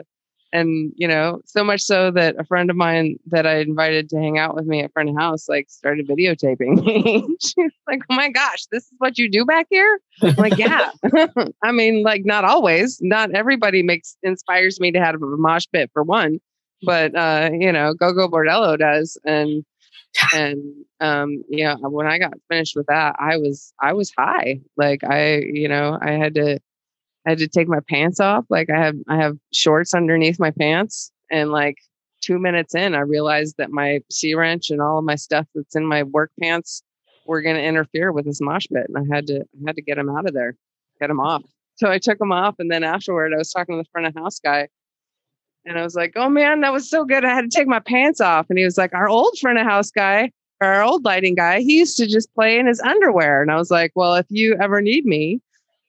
[0.52, 4.16] and you know so much so that a friend of mine that i invited to
[4.16, 7.24] hang out with me at of house like started videotaping me.
[7.40, 10.00] She's like oh my gosh this is what you do back here?
[10.22, 10.90] I'm like yeah.
[11.62, 12.98] I mean like not always.
[13.00, 16.40] Not everybody makes inspires me to have a mosh pit for one
[16.82, 19.64] but uh, you know, Gogol Bordello does, and
[20.34, 20.62] and
[21.00, 24.60] um, you know, when I got finished with that, I was I was high.
[24.76, 26.60] Like I, you know, I had to
[27.26, 28.44] I had to take my pants off.
[28.50, 31.76] Like I have I have shorts underneath my pants, and like
[32.22, 35.76] two minutes in, I realized that my C wrench and all of my stuff that's
[35.76, 36.82] in my work pants
[37.26, 39.82] were going to interfere with this mosh pit, and I had to I had to
[39.82, 40.54] get them out of there,
[41.00, 41.42] get them off.
[41.76, 44.14] So I took them off, and then afterward, I was talking to the front of
[44.14, 44.68] house guy
[45.66, 47.24] and I was like, oh man, that was so good.
[47.24, 48.46] I had to take my pants off.
[48.48, 51.78] And he was like, our old front of house guy, our old lighting guy, he
[51.78, 53.42] used to just play in his underwear.
[53.42, 55.40] And I was like, well, if you ever need me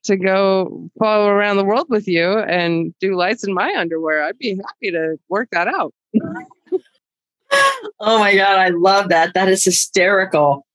[0.03, 4.37] to go follow around the world with you and do lights in my underwear, I'd
[4.37, 5.93] be happy to work that out.
[7.99, 9.33] oh my God, I love that.
[9.33, 10.65] That is hysterical.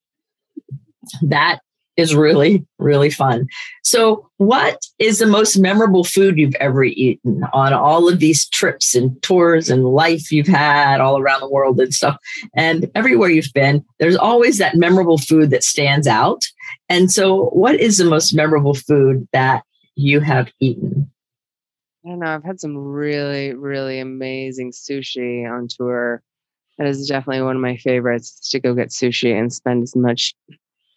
[1.23, 1.61] That
[1.97, 3.47] is really, really fun.
[3.83, 8.95] So, what is the most memorable food you've ever eaten on all of these trips
[8.95, 12.17] and tours and life you've had all around the world and stuff?
[12.55, 16.45] And everywhere you've been, there's always that memorable food that stands out.
[16.89, 21.11] And so, what is the most memorable food that you have eaten?
[22.05, 22.35] I don't know.
[22.35, 26.23] I've had some really, really amazing sushi on tour.
[26.79, 30.35] That is definitely one of my favorites to go get sushi and spend as much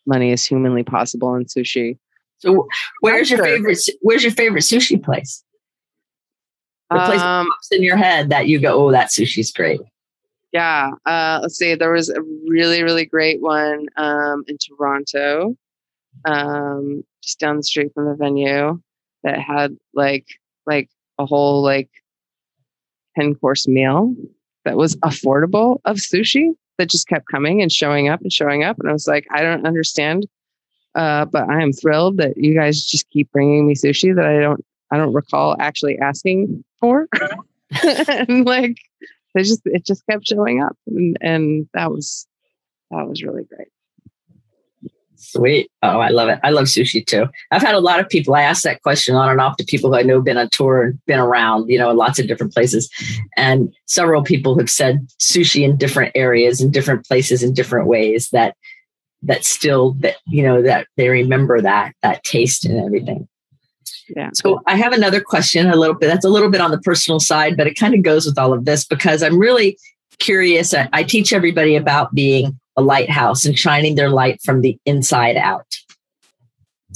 [0.10, 1.98] money as humanly possible on sushi.
[2.40, 2.68] So
[3.02, 5.44] where's your favorite where's your favorite sushi place?
[6.90, 9.80] The place um, pops in your head that you go, oh, that sushi's great.
[10.52, 10.92] Yeah.
[11.06, 11.76] Uh, let's see.
[11.76, 15.56] There was a really, really great one um, in Toronto,
[16.26, 18.82] um, just down the street from the venue
[19.24, 20.26] that had like
[20.66, 21.90] like a whole like
[23.18, 24.16] 10 course meal
[24.66, 28.80] that was affordable of sushi that just kept coming and showing up and showing up.
[28.80, 30.26] And I was like, I don't understand.
[30.96, 34.40] Uh, but I am thrilled that you guys just keep bringing me sushi that I
[34.40, 37.08] don't, I don't recall actually asking for.
[37.84, 38.78] and like,
[39.36, 40.76] it just, it just kept showing up.
[40.88, 42.26] And, and that was,
[42.90, 43.68] that was really great.
[45.22, 45.70] Sweet.
[45.84, 46.40] Oh, I love it.
[46.44, 47.28] I love sushi too.
[47.52, 49.90] I've had a lot of people, I ask that question on and off to people
[49.90, 52.54] who I know been on tour and been around, you know, in lots of different
[52.54, 52.90] places.
[53.36, 58.30] And several people have said sushi in different areas, in different places, in different ways
[58.30, 58.56] that
[59.22, 63.28] that still that you know that they remember that that taste and everything.
[64.16, 64.30] Yeah.
[64.34, 67.20] So I have another question a little bit that's a little bit on the personal
[67.20, 69.78] side, but it kind of goes with all of this because I'm really
[70.20, 70.74] curious.
[70.74, 75.36] I, I teach everybody about being a lighthouse and shining their light from the inside
[75.36, 75.68] out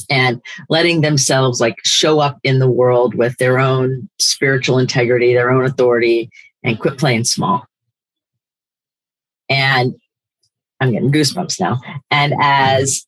[0.09, 5.51] and letting themselves like show up in the world with their own spiritual integrity, their
[5.51, 6.29] own authority,
[6.63, 7.65] and quit playing small.
[9.49, 9.93] And
[10.79, 11.79] I'm getting goosebumps now.
[12.09, 13.05] And as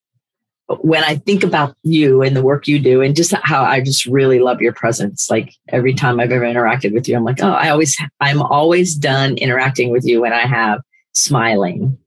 [0.82, 4.06] when I think about you and the work you do, and just how I just
[4.06, 5.30] really love your presence.
[5.30, 8.96] Like every time I've ever interacted with you, I'm like, oh, I always, I'm always
[8.96, 10.82] done interacting with you when I have
[11.14, 11.98] smiling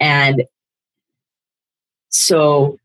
[0.00, 0.44] and
[2.08, 2.78] so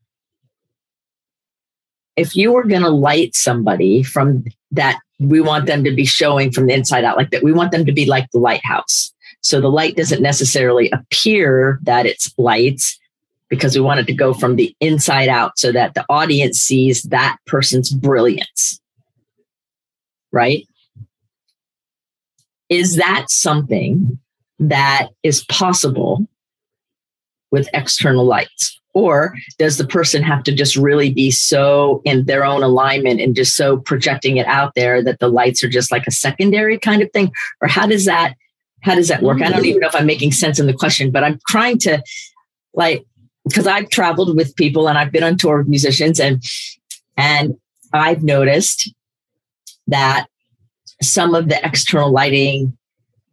[2.16, 6.50] if you were going to light somebody from that, we want them to be showing
[6.50, 9.12] from the inside out, like that, we want them to be like the lighthouse.
[9.40, 12.98] So the light doesn't necessarily appear that it's lights
[13.48, 17.02] because we want it to go from the inside out so that the audience sees
[17.04, 18.80] that person's brilliance.
[20.32, 20.66] Right?
[22.68, 24.18] Is that something
[24.58, 26.26] that is possible
[27.50, 28.80] with external lights?
[28.94, 33.36] Or does the person have to just really be so in their own alignment and
[33.36, 37.02] just so projecting it out there that the lights are just like a secondary kind
[37.02, 37.30] of thing?
[37.60, 38.34] Or how does that
[38.80, 39.42] how does that work?
[39.42, 42.02] I don't even know if I'm making sense in the question, but I'm trying to
[42.72, 43.04] like
[43.44, 46.42] because I've traveled with people and I've been on tour with musicians and
[47.16, 47.54] and
[47.92, 48.92] I've noticed
[49.88, 50.26] that
[51.02, 52.76] some of the external lighting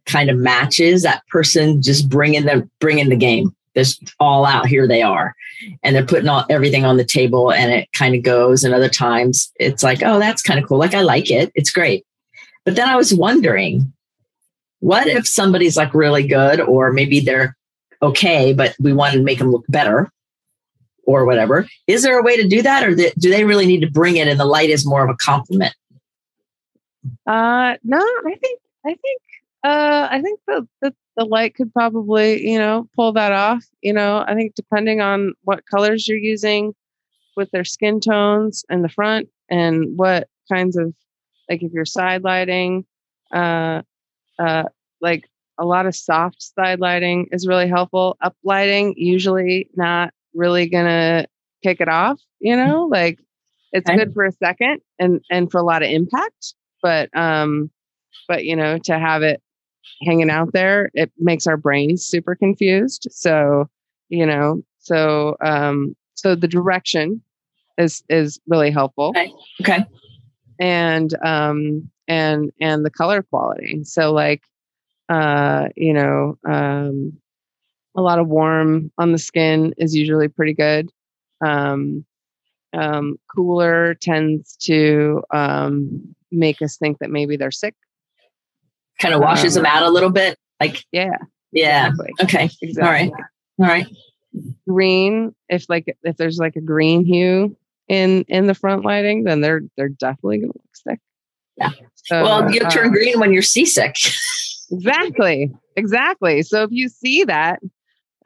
[0.06, 4.86] kind of matches that person just bringing the bringing the game just all out here
[4.86, 5.34] they are.
[5.82, 8.64] And they're putting all everything on the table and it kind of goes.
[8.64, 10.78] And other times it's like oh that's kind of cool.
[10.78, 11.52] Like i like it.
[11.54, 12.04] It's great.
[12.64, 13.92] But then i was wondering
[14.80, 17.56] what if somebody's like really good or maybe they're
[18.02, 20.10] okay but we want to make them look better
[21.06, 21.66] or whatever.
[21.86, 24.28] Is there a way to do that or do they really need to bring it
[24.28, 25.74] and the light is more of a compliment?
[27.26, 29.20] Uh no i think i think
[29.62, 33.92] uh i think the, the the light could probably you know pull that off you
[33.92, 34.24] know?
[34.26, 36.74] I think depending on what colors you're using
[37.36, 40.94] with their skin tones in the front and what kinds of
[41.48, 42.84] like if you're side lighting
[43.32, 43.82] uh
[44.38, 44.64] uh
[45.00, 45.24] like
[45.58, 48.16] a lot of soft side lighting is really helpful.
[48.20, 51.26] Up lighting usually not really gonna
[51.62, 52.86] kick it off you know?
[52.90, 53.18] Like
[53.72, 53.98] it's okay.
[53.98, 57.70] good for a second and and for a lot of impact but um
[58.28, 59.42] but you know to have it
[60.02, 63.68] hanging out there it makes our brains super confused so
[64.08, 67.22] you know so um so the direction
[67.78, 69.84] is is really helpful okay, okay.
[70.60, 74.42] and um and and the color quality so like
[75.08, 77.12] uh you know um
[77.96, 80.90] a lot of warm on the skin is usually pretty good
[81.44, 82.04] um
[82.72, 87.74] um cooler tends to um make us think that maybe they're sick.
[89.00, 90.38] Kind of washes um, them out a little bit.
[90.60, 91.16] Like, yeah.
[91.52, 91.88] Yeah.
[91.88, 92.12] Exactly.
[92.22, 92.50] Okay.
[92.62, 92.82] Exactly.
[92.82, 93.12] All right.
[93.60, 93.86] All right.
[94.68, 97.56] Green, if like if there's like a green hue
[97.88, 100.98] in in the front lighting, then they're they're definitely gonna look sick.
[101.56, 101.70] Yeah.
[101.94, 103.96] So, well, you uh, turn green when you're seasick.
[104.72, 105.52] exactly.
[105.76, 106.42] Exactly.
[106.42, 107.60] So if you see that,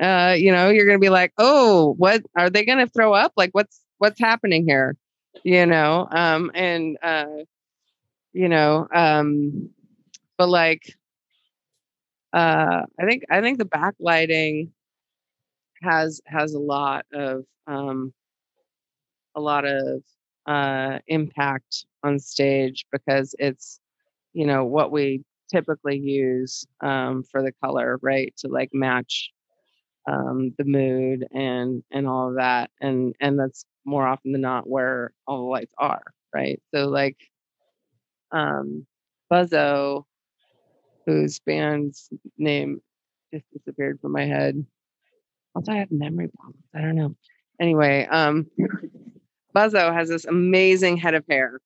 [0.01, 3.33] uh, you know, you're gonna be like, oh, what are they gonna throw up?
[3.37, 4.97] Like what's what's happening here?
[5.45, 7.27] You know, um, and uh
[8.33, 9.71] you know um
[10.39, 10.97] but like
[12.33, 14.69] uh i think i think the backlighting
[15.83, 18.13] has has a lot of um
[19.37, 20.03] a lot of
[20.47, 23.81] uh impact on stage because it's
[24.35, 25.23] you know what we
[25.53, 29.31] typically use um for the color right to like match
[30.11, 34.69] um the mood and and all of that and and that's more often than not
[34.69, 36.03] where all the lights are
[36.35, 36.61] right?
[36.75, 37.17] So like
[38.33, 38.87] um,
[39.31, 40.05] Buzzo,
[41.09, 42.83] whose band's name
[43.33, 44.65] just disappeared from my head.
[45.55, 46.63] Also, I have memory problems.
[46.75, 47.17] I don't know.
[47.59, 48.47] Anyway, um,
[49.57, 51.61] Buzzo has this amazing head of hair.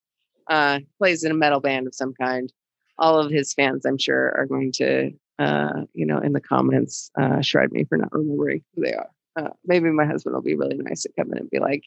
[0.49, 2.51] Uh, plays in a metal band of some kind.
[2.97, 7.11] All of his fans, I'm sure, are going to, uh, you know, in the comments,
[7.19, 9.09] uh, shred me for not remembering who they are.
[9.35, 11.83] Uh, maybe my husband will be really nice to come in and be like,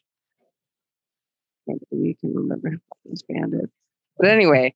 [1.91, 3.69] "You can remember who this band is."
[4.17, 4.75] But anyway,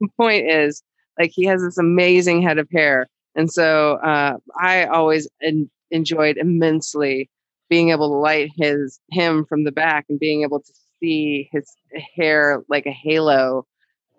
[0.00, 0.82] the point is
[1.18, 3.08] like he has this amazing head of hair.
[3.34, 7.30] And so uh, I always en- enjoyed immensely
[7.68, 11.66] being able to light his him from the back and being able to see his
[12.16, 13.66] hair like a halo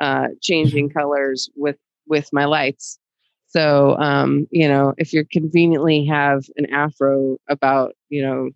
[0.01, 1.77] uh, changing colors with
[2.08, 2.99] with my lights.
[3.47, 8.49] So um, you know, if you conveniently have an afro about you know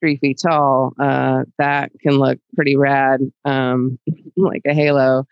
[0.00, 3.98] three feet tall, uh, that can look pretty rad, um,
[4.36, 5.26] like a halo,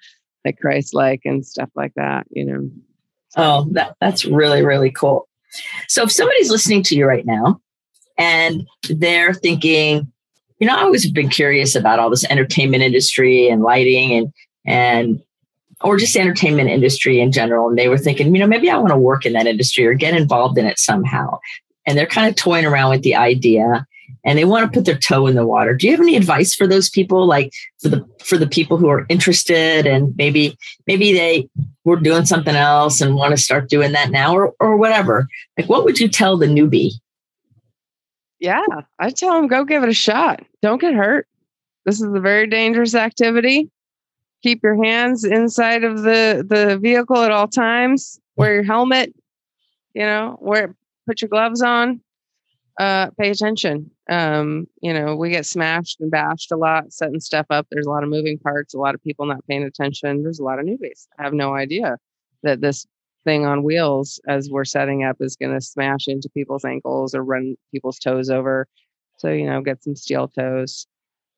[0.45, 2.71] like Christ like and stuff like that, you know.
[3.37, 5.29] Oh, that, that's really, really cool.
[5.89, 7.61] So if somebody's listening to you right now
[8.19, 10.11] and they're thinking,
[10.59, 14.33] you know, I always been curious about all this entertainment industry and lighting and
[14.67, 15.23] and
[15.83, 17.69] or just entertainment industry in general.
[17.69, 19.95] And they were thinking, you know, maybe I want to work in that industry or
[19.95, 21.39] get involved in it somehow.
[21.87, 23.87] And they're kind of toying around with the idea
[24.25, 25.75] and they want to put their toe in the water.
[25.75, 28.89] Do you have any advice for those people, like for the for the people who
[28.89, 30.57] are interested and maybe
[30.87, 31.49] maybe they
[31.85, 35.29] were doing something else and want to start doing that now or or whatever?
[35.59, 36.93] Like, what would you tell the newbie?
[38.39, 38.65] Yeah,
[38.99, 40.45] I tell them go give it a shot.
[40.63, 41.27] Don't get hurt.
[41.85, 43.71] This is a very dangerous activity.
[44.43, 48.21] Keep your hands inside of the the vehicle at all times.
[48.37, 49.15] Wear your helmet.
[49.95, 50.75] You know, wear
[51.07, 52.01] put your gloves on
[52.81, 53.91] uh, pay attention.
[54.11, 57.67] Um, you know, we get smashed and bashed a lot, setting stuff up.
[57.71, 60.23] There's a lot of moving parts, a lot of people not paying attention.
[60.25, 61.07] There's a lot of newbies.
[61.19, 61.97] I have no idea
[62.43, 62.87] that this
[63.25, 67.23] thing on wheels as we're setting up is going to smash into people's ankles or
[67.25, 68.67] run people's toes over.
[69.19, 70.87] So, you know, get some steel toes.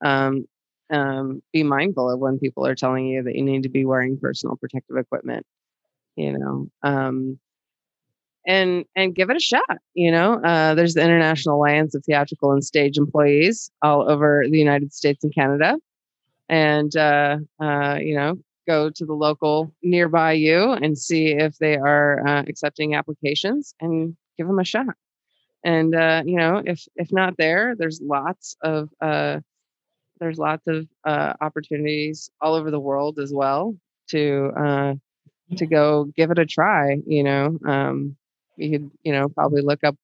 [0.05, 0.47] Um,
[0.91, 4.19] um, be mindful of when people are telling you that you need to be wearing
[4.19, 5.47] personal protective equipment,
[6.17, 7.39] you know, um,
[8.47, 9.79] and and give it a shot.
[9.95, 14.59] You know, uh, there's the International Alliance of Theatrical and Stage Employees all over the
[14.59, 15.77] United States and Canada,
[16.49, 21.77] and uh, uh, you know, go to the local nearby you and see if they
[21.77, 24.95] are uh, accepting applications and give them a shot.
[25.65, 29.41] And uh, you know, if if not there, there's lots of uh,
[30.19, 30.87] there's lots of
[31.41, 33.77] opportunities all over the world as well
[34.09, 34.99] to
[35.57, 36.97] to go give it a try.
[37.07, 38.17] You know, um,
[38.57, 39.97] you could you know probably look up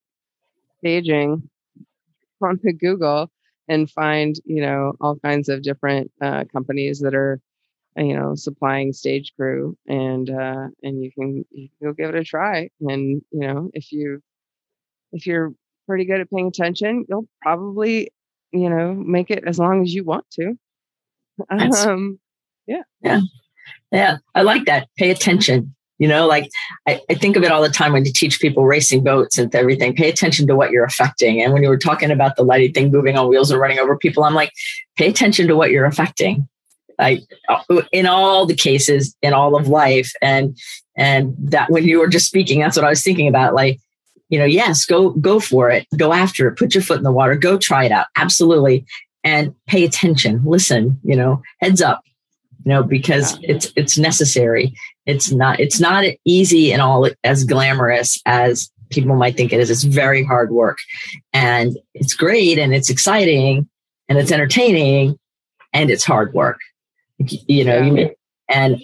[0.78, 1.48] staging
[2.42, 3.30] on the Google
[3.68, 7.40] and find you know all kinds of different uh, companies that are
[7.96, 12.14] you know supplying stage crew and uh and you can you can go give it
[12.14, 14.22] a try and you know if you
[15.12, 15.52] if you're
[15.86, 18.12] pretty good at paying attention you'll probably
[18.52, 20.56] you know make it as long as you want to
[21.50, 22.18] um
[22.66, 23.20] yeah Yeah.
[23.90, 24.18] Yeah.
[24.34, 24.88] I like that.
[24.96, 25.74] Pay attention.
[25.98, 26.48] You know, like
[26.86, 29.52] I, I think of it all the time when you teach people racing boats and
[29.54, 29.94] everything.
[29.94, 31.42] Pay attention to what you're affecting.
[31.42, 33.96] And when you were talking about the lighting thing moving on wheels and running over
[33.96, 34.52] people, I'm like,
[34.96, 36.48] pay attention to what you're affecting.
[36.98, 40.12] Like uh, in all the cases in all of life.
[40.22, 40.56] And
[40.96, 43.54] and that when you were just speaking, that's what I was thinking about.
[43.54, 43.78] Like,
[44.28, 47.12] you know, yes, go go for it, go after it, put your foot in the
[47.12, 48.06] water, go try it out.
[48.16, 48.84] Absolutely.
[49.24, 52.02] And pay attention, listen, you know, heads up,
[52.64, 53.52] you know, because Yeah.
[53.54, 54.72] it's it's necessary.
[55.06, 59.70] It's not it's not easy and all as glamorous as people might think it is.
[59.70, 60.78] It's very hard work.
[61.32, 63.68] And it's great and it's exciting
[64.08, 65.18] and it's entertaining
[65.72, 66.58] and it's hard work.
[67.18, 67.90] You know, you Yeah.
[67.92, 68.10] mean-
[68.48, 68.82] and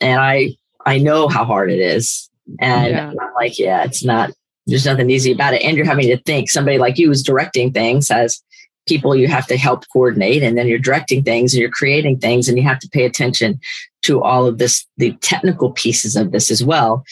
[0.00, 2.28] and I I know how hard it is.
[2.60, 3.08] And Yeah.
[3.20, 4.32] I'm like, yeah, it's not
[4.68, 5.62] there's nothing easy about it.
[5.62, 8.42] And you're having to think somebody like you who's directing things as
[8.86, 12.48] people you have to help coordinate and then you're directing things and you're creating things
[12.48, 13.58] and you have to pay attention
[14.02, 17.04] to all of this the technical pieces of this as well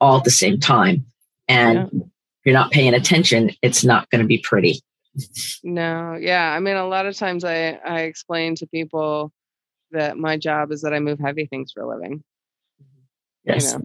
[0.00, 1.04] all at the same time.
[1.48, 1.84] And Yeah.
[1.84, 4.80] if you're not paying attention it's not going to be pretty.
[5.64, 9.32] No yeah i mean a lot of times i i explain to people
[9.90, 12.22] that my job is that i move heavy things for a living.
[13.44, 13.72] Yes.
[13.72, 13.84] you know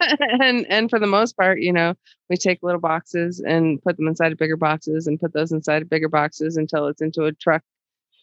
[0.40, 1.94] and and for the most part you know
[2.28, 5.82] we take little boxes and put them inside of bigger boxes and put those inside
[5.82, 7.62] of bigger boxes until it's into a truck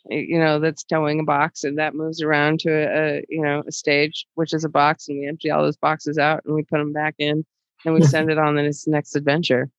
[0.09, 3.63] you know that's towing a box and that moves around to a, a you know
[3.67, 6.63] a stage which is a box and we empty all those boxes out and we
[6.63, 7.45] put them back in
[7.85, 9.69] and we send it on to its next adventure.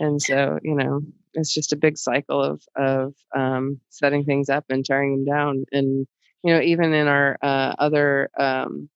[0.00, 1.02] And so you know
[1.34, 5.64] it's just a big cycle of of um, setting things up and tearing them down.
[5.72, 6.06] And
[6.42, 8.88] you know even in our uh, other um,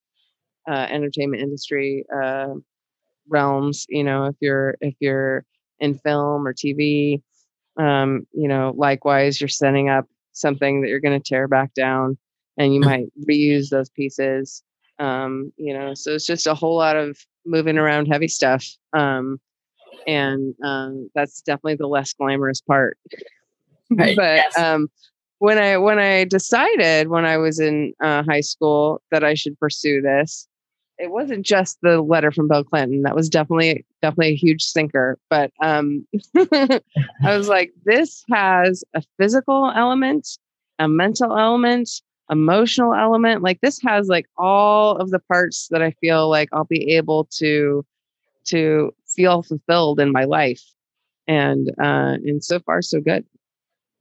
[0.68, 2.48] uh, entertainment industry uh,
[3.28, 5.44] realms you know if you're if you're
[5.80, 7.20] in film or tv
[7.78, 12.16] um, you know likewise you're setting up something that you're going to tear back down
[12.58, 12.82] and you Mm.
[12.82, 14.62] might reuse those pieces
[14.98, 19.38] um, you know so it's just a whole lot of moving around heavy stuff um,
[20.06, 22.98] and um, that's definitely the less glamorous part
[23.98, 24.54] Right, but yes.
[24.56, 24.88] um,
[25.38, 29.58] when I when I decided when I was in uh, high school that I should
[29.58, 30.48] pursue this,
[31.00, 33.02] it wasn't just the letter from Bill Clinton.
[33.02, 35.18] That was definitely definitely a huge sinker.
[35.30, 36.80] But um, I
[37.24, 40.28] was like, this has a physical element,
[40.78, 41.88] a mental element,
[42.30, 43.42] emotional element.
[43.42, 47.24] Like this has like all of the parts that I feel like I'll be able
[47.38, 47.84] to
[48.46, 50.62] to feel fulfilled in my life.
[51.26, 53.24] And uh, and so far so good.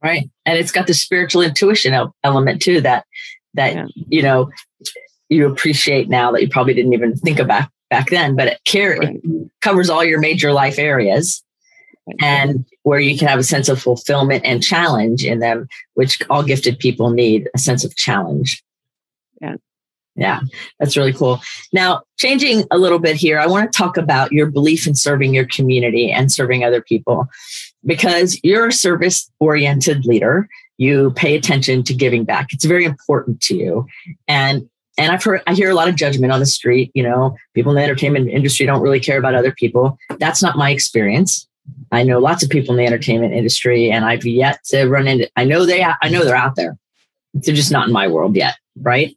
[0.04, 1.94] right and it's got the spiritual intuition
[2.24, 3.06] element too that
[3.54, 3.86] that Yeah.
[4.08, 4.50] you know
[5.30, 8.98] you appreciate now that you probably didn't even think about back then but it, care,
[8.98, 9.20] Right.
[9.24, 11.44] it covers all your major life areas
[12.20, 16.44] and where you can have a sense of fulfillment and challenge in them which all
[16.44, 18.64] gifted people need a sense of challenge.
[19.42, 19.56] Yeah.
[20.16, 20.40] yeah
[20.80, 21.40] that's really cool.
[21.72, 25.34] Now changing a little bit here i want to talk about your belief in serving
[25.34, 27.28] your community and serving other people.
[27.86, 30.50] Because you're a service oriented leader
[30.80, 32.54] you pay attention to giving back.
[32.54, 33.86] It's very important to you.
[34.30, 34.68] And
[35.00, 37.72] and i've heard i hear a lot of judgment on the street you know people
[37.72, 39.98] in the entertainment industry don't really care about other people.
[40.20, 41.48] That's not my experience.
[41.92, 45.30] I know lots of people in the entertainment industry and i've yet to run into
[45.36, 46.78] i know they i know they're out there.
[47.34, 49.16] They're just not in my world yet right?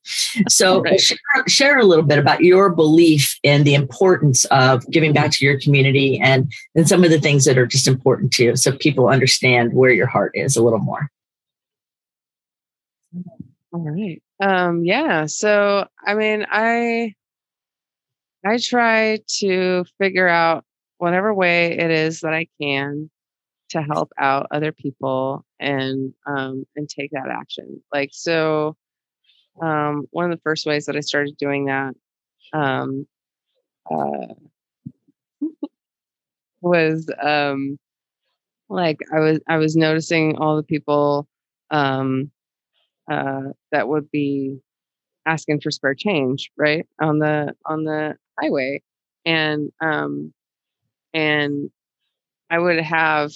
[0.48, 1.00] So Right.
[1.00, 5.44] share, share a little bit about your belief in the importance of giving back to
[5.44, 8.72] your community and and some of the things that are just important to you so
[8.72, 11.10] people understand where your heart is a little more.
[13.72, 14.22] All right.
[14.42, 15.26] Um, yeah.
[15.26, 17.14] So, I mean, I,
[18.44, 20.64] I try to figure out
[20.98, 23.08] whatever way it is that I can
[23.70, 27.82] to help out other people and um, and take that action.
[27.94, 28.76] Like so,
[29.62, 31.94] um, one of the first ways that I started doing that
[32.52, 33.06] um,
[33.90, 34.34] uh,
[36.60, 37.78] was um,
[38.68, 41.28] like I was I was noticing all the people
[41.70, 42.32] um,
[43.10, 44.60] uh, that would be
[45.26, 48.82] asking for spare change right on the on the highway.
[49.24, 50.32] And um
[51.14, 51.70] and
[52.50, 53.32] i would have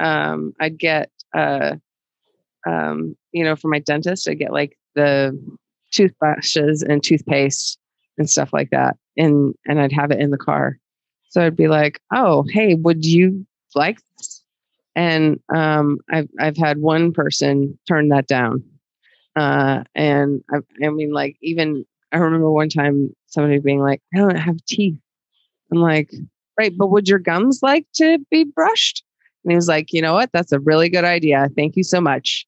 [0.00, 1.76] um i'd get uh
[2.66, 5.38] um you know for my dentist i'd get like the
[5.92, 7.78] toothbrushes and toothpaste
[8.18, 10.78] and stuff like that and and i'd have it in the car.
[11.30, 14.44] So i'd be like oh hey would you like this?
[14.96, 18.62] And um i've i've had one person turn that down
[19.38, 24.18] uh, and I, I mean, like, even I remember one time somebody being like, I
[24.18, 24.98] don't have teeth.
[25.72, 26.12] I'm like,
[26.58, 29.04] right, but would your gums like to be brushed?
[29.44, 30.30] And he was like, you know what?
[30.32, 31.48] That's a really good idea.
[31.54, 32.46] Thank you so much.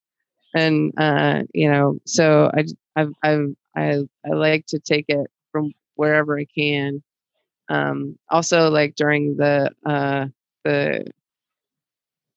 [0.53, 2.65] And, uh, you know, so I,
[2.97, 7.03] I've, I've, I, I like to take it from wherever I can.
[7.69, 10.27] Um, also like during the, uh,
[10.65, 11.07] the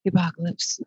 [0.05, 0.79] apocalypse,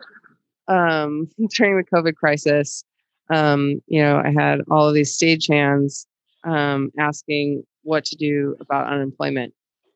[0.68, 2.84] um, during the COVID crisis,
[3.30, 6.06] um, you know, I had all of these stagehands
[6.44, 9.54] um, asking what to do about unemployment.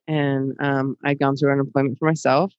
[0.08, 2.52] And um, I'd gone through unemployment for myself,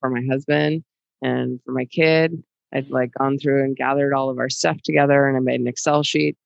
[0.00, 0.84] for my husband,
[1.22, 2.42] and for my kid.
[2.72, 5.66] I'd like gone through and gathered all of our stuff together and I made an
[5.66, 6.36] Excel sheet.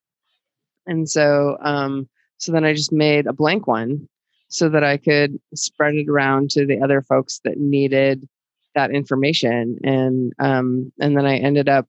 [0.86, 4.08] And so, um, so then I just made a blank one
[4.48, 8.28] so that I could spread it around to the other folks that needed
[8.74, 9.78] that information.
[9.82, 11.88] And, um, and then I ended up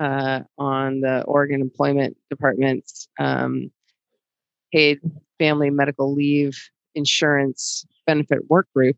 [0.00, 3.70] uh, on the Oregon Employment Department's um,
[4.72, 4.98] paid
[5.38, 6.58] family medical leave
[6.94, 8.96] insurance benefit work group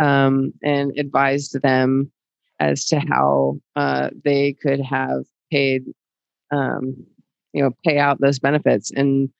[0.00, 2.12] um, and advised them
[2.60, 5.84] as to how uh, they could have paid,
[6.50, 6.94] um,
[7.52, 9.32] you know, pay out those benefits in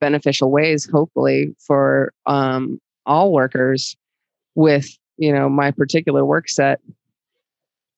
[0.00, 3.96] beneficial ways, hopefully for um, all workers
[4.54, 6.80] with, you know, my particular work set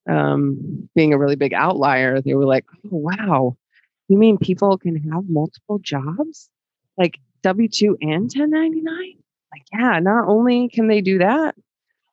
[0.09, 3.57] um, being a really big outlier, they were like, oh, wow,
[4.09, 6.49] you mean people can have multiple jobs?
[6.99, 8.85] Like W 2 and 1099?
[9.53, 11.55] Like, yeah, not only can they do that,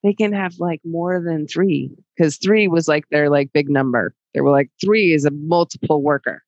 [0.03, 4.13] they can have like more than three because three was like their like big number.
[4.33, 6.41] They were like, three is a multiple worker.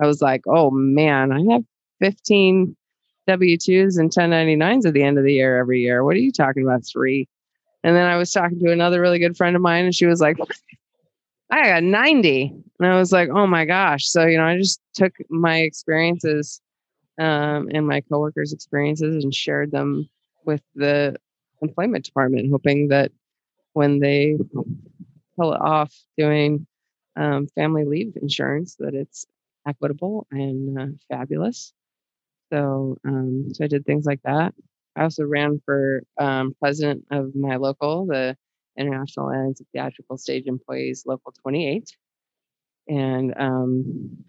[0.00, 1.64] I was like, oh man, I have
[2.00, 2.76] 15
[3.26, 6.04] W 2s and 1099s at the end of the year every year.
[6.04, 6.82] What are you talking about?
[6.90, 7.28] Three.
[7.84, 10.20] And then I was talking to another really good friend of mine, and she was
[10.20, 10.36] like,
[11.50, 12.52] I got 90.
[12.80, 14.06] And I was like, oh my gosh.
[14.08, 16.60] So, you know, I just took my experiences
[17.18, 20.08] um, and my coworkers' experiences and shared them
[20.44, 21.16] with the
[21.62, 23.10] employment department, hoping that
[23.72, 24.36] when they
[25.36, 26.66] pull it off doing
[27.16, 29.26] um, family leave insurance, that it's
[29.66, 31.72] equitable and uh, fabulous.
[32.52, 34.54] So, um, so I did things like that.
[34.98, 38.36] I also ran for um, president of my local, the
[38.76, 41.96] International Alliance of Theatrical Stage Employees Local 28.
[42.88, 44.24] And, um,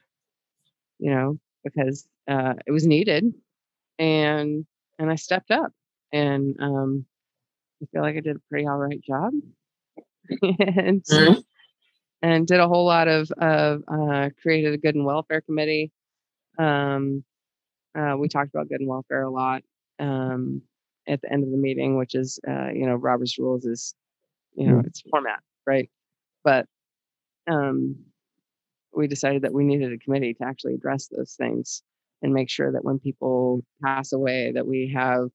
[1.00, 3.34] you know, because uh, it was needed
[3.98, 4.66] and
[5.00, 5.72] and I stepped up
[6.14, 7.06] and um,
[7.82, 9.34] I feel like I did a pretty all right job
[10.42, 11.40] and mm-hmm.
[12.22, 15.92] and did a whole lot of of uh, created a good and welfare committee.
[16.60, 17.24] Um,
[17.98, 19.64] uh, we talked about good and welfare a lot
[20.00, 20.62] um,
[21.08, 23.94] at the end of the meeting, which is, uh, you know, Robert's rules is,
[24.54, 24.86] you know, mm.
[24.86, 25.90] it's format, right?
[26.44, 26.66] But
[27.50, 27.96] um,
[28.94, 31.84] we decided that we needed a committee to actually address those things
[32.22, 35.30] and make sure that when people pass away, that we have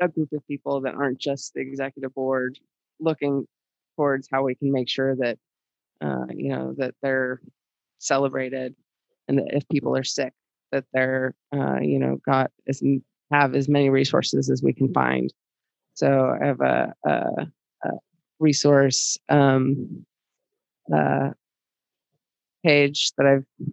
[0.00, 2.58] a group of people that aren't just the executive board
[3.00, 3.46] looking
[3.96, 5.38] towards how we can make sure that,
[6.00, 7.40] uh, you know, that they're
[7.98, 8.74] celebrated
[9.28, 10.32] and that if people are sick,
[10.72, 12.82] that they're, uh, you know, got as
[13.30, 15.32] have as many resources as we can find.
[15.94, 17.10] So I have a, a,
[17.84, 17.90] a
[18.38, 20.04] resource um,
[20.94, 21.30] uh,
[22.64, 23.68] page that I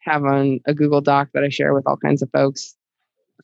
[0.00, 2.76] have on a Google Doc that I share with all kinds of folks,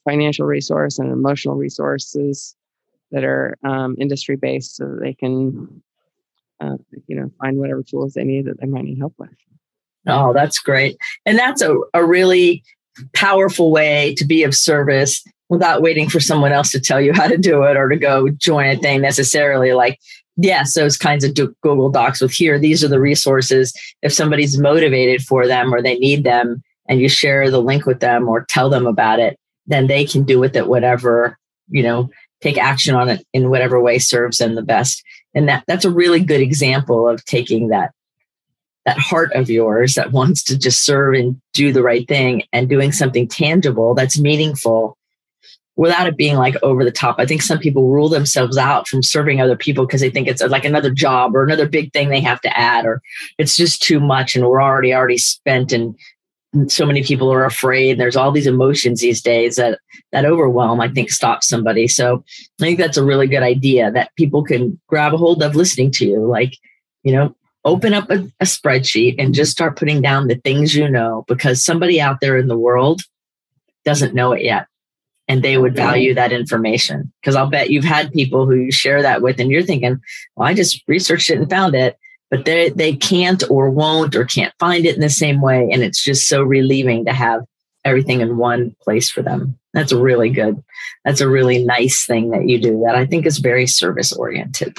[0.05, 2.55] financial resource and emotional resources
[3.11, 5.83] that are um, industry based, so they can,
[6.61, 6.77] uh,
[7.07, 9.31] you know, find whatever tools they need that they might need help with.
[10.07, 10.97] Oh, that's great,
[11.27, 12.63] and that's a, a really
[13.15, 17.27] powerful way to be of service without waiting for someone else to tell you how
[17.29, 19.75] to do it or to go join a thing necessarily.
[19.75, 20.01] Like,
[20.39, 23.75] yes, those kinds of Google Docs with here, these are the resources.
[24.01, 28.01] If somebody's motivated for them or they need them and you share the link with
[28.01, 31.37] them or tell them about it, then they can do with it whatever,
[31.69, 32.09] you know,
[32.41, 35.05] take action on it in whatever way serves them the best.
[35.35, 37.91] And that that's a really good example of taking that
[38.87, 42.71] that heart of yours that wants to just serve and do the right thing and
[42.71, 44.97] doing something tangible that's meaningful
[45.77, 47.17] without it being like over the top.
[47.19, 50.43] I think some people rule themselves out from serving other people because they think it's
[50.43, 53.01] uh, like another job or another big thing they have to add, or
[53.39, 55.97] it's just too much and we're already already spent and
[56.69, 57.99] so many people are afraid.
[57.99, 59.79] There's all these emotions these days that
[60.13, 61.89] that overwhelm, I think, stops somebody.
[61.89, 62.23] So
[62.61, 65.91] I think that's a really good idea that people can grab a hold of listening
[65.93, 66.27] to you.
[66.27, 66.59] Like,
[67.05, 70.89] you know, open up a, a spreadsheet and just start putting down the things you
[70.89, 73.01] know because somebody out there in the world
[73.85, 74.67] doesn't know it yet
[75.33, 77.11] and they would value that information.
[77.23, 79.99] Because I'll bet you've had people who you share that with, and you're thinking,
[80.37, 81.97] well, I just researched it and found it,
[82.31, 85.71] but they, they can't or won't or can't find it in the same way.
[85.73, 87.41] And it's just so relieving to have
[87.83, 89.59] everything in one place for them.
[89.73, 90.63] That's really good.
[91.07, 94.77] That's a really nice thing that you do that I think is very service oriented.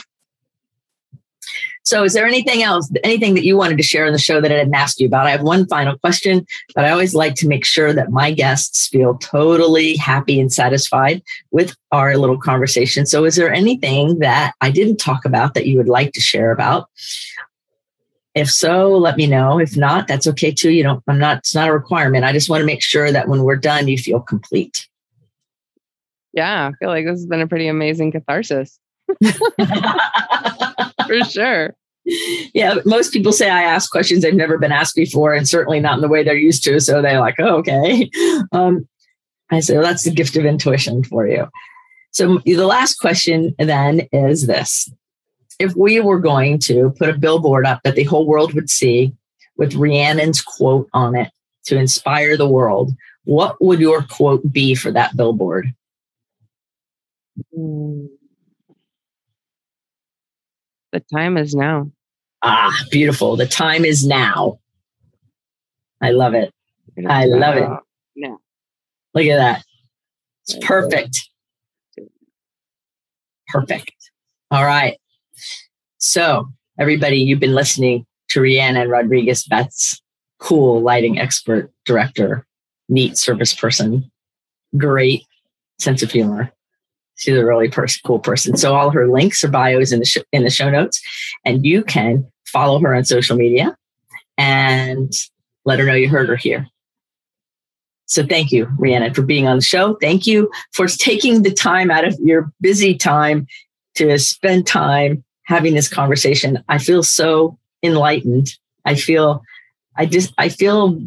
[1.86, 4.51] So, is there anything else, anything that you wanted to share in the show that
[4.51, 5.27] I didn't ask you about?
[5.27, 8.88] I have one final question, but I always like to make sure that my guests
[8.88, 11.21] feel totally happy and satisfied
[11.51, 13.05] with our little conversation.
[13.05, 16.51] So, is there anything that I didn't talk about that you would like to share
[16.51, 16.89] about?
[18.34, 19.59] If so, let me know.
[19.59, 20.71] If not, that's okay too.
[20.71, 22.23] You don't, I'm not, it's not a requirement.
[22.23, 24.88] I just want to make sure that when we're done, you feel complete.
[26.31, 28.79] Yeah, I feel like this has been a pretty amazing catharsis.
[31.20, 31.76] For sure.
[32.05, 35.95] Yeah, most people say I ask questions they've never been asked before, and certainly not
[35.95, 36.80] in the way they're used to.
[36.82, 38.09] So they're like, oh, okay.
[38.51, 38.88] Um,
[39.49, 41.47] I say, well, that's the gift of intuition for you.
[42.11, 44.91] So the last question then is this
[45.59, 49.14] If we were going to put a billboard up that the whole world would see
[49.57, 51.32] with Rhiannon's quote on it
[51.66, 52.91] to inspire the world,
[53.24, 55.74] what would your quote be for that billboard?
[57.57, 58.09] Mm.
[60.93, 61.91] The time is now.
[62.43, 63.35] Ah, beautiful.
[63.35, 64.59] The time is now.
[66.01, 66.53] I love it.
[67.07, 67.67] I love it.
[68.15, 68.35] Yeah.
[69.15, 69.63] Look at that.
[70.43, 71.29] It's perfect.
[73.47, 73.91] Perfect.
[74.51, 74.99] All right.
[75.97, 79.99] So, everybody, you've been listening to Rhiannon Rodriguez Betts,
[80.37, 82.45] cool lighting expert, director,
[82.87, 84.11] neat service person,
[84.77, 85.25] great
[85.79, 86.51] sense of humor.
[87.16, 88.57] She's a really pers- cool person.
[88.57, 91.01] So all her links or bios in the sh- in the show notes,
[91.45, 93.76] and you can follow her on social media
[94.38, 95.11] and
[95.66, 96.68] let her know you heard her here.
[98.05, 99.95] So thank you, Rhiannon, for being on the show.
[100.01, 103.47] Thank you for taking the time out of your busy time
[103.95, 106.64] to spend time having this conversation.
[106.70, 108.49] I feel so enlightened.
[108.86, 109.41] I feel
[109.95, 111.01] I just I feel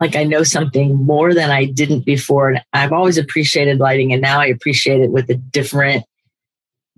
[0.00, 2.50] like I know something more than I didn't before.
[2.50, 6.04] And I've always appreciated lighting, and now I appreciate it with a different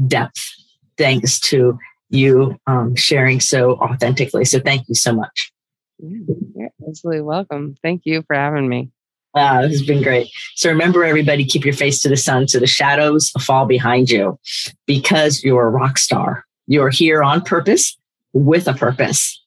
[0.06, 0.48] depth,
[0.96, 1.78] thanks to
[2.10, 4.44] you um, sharing so authentically.
[4.44, 5.52] So thank you so much.
[5.98, 7.76] You're absolutely welcome.
[7.82, 8.90] Thank you for having me.
[9.34, 10.30] Wow, this has been great.
[10.54, 14.38] So remember, everybody, keep your face to the sun so the shadows fall behind you
[14.86, 16.44] because you're a rock star.
[16.66, 17.96] You're here on purpose
[18.32, 19.40] with a purpose.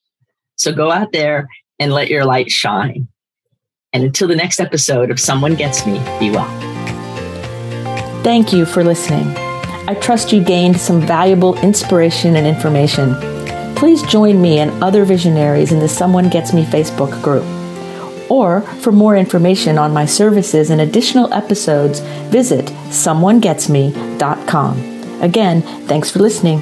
[0.55, 1.49] So go out there
[1.79, 3.07] and let your light shine.
[3.93, 6.47] And until the next episode of Someone Gets Me, be well.
[8.23, 9.35] Thank you for listening.
[9.87, 13.15] I trust you gained some valuable inspiration and information.
[13.75, 17.43] Please join me and other visionaries in the Someone Gets Me Facebook group.
[18.31, 25.21] Or for more information on my services and additional episodes, visit someonegetsme.com.
[25.21, 26.61] Again, thanks for listening.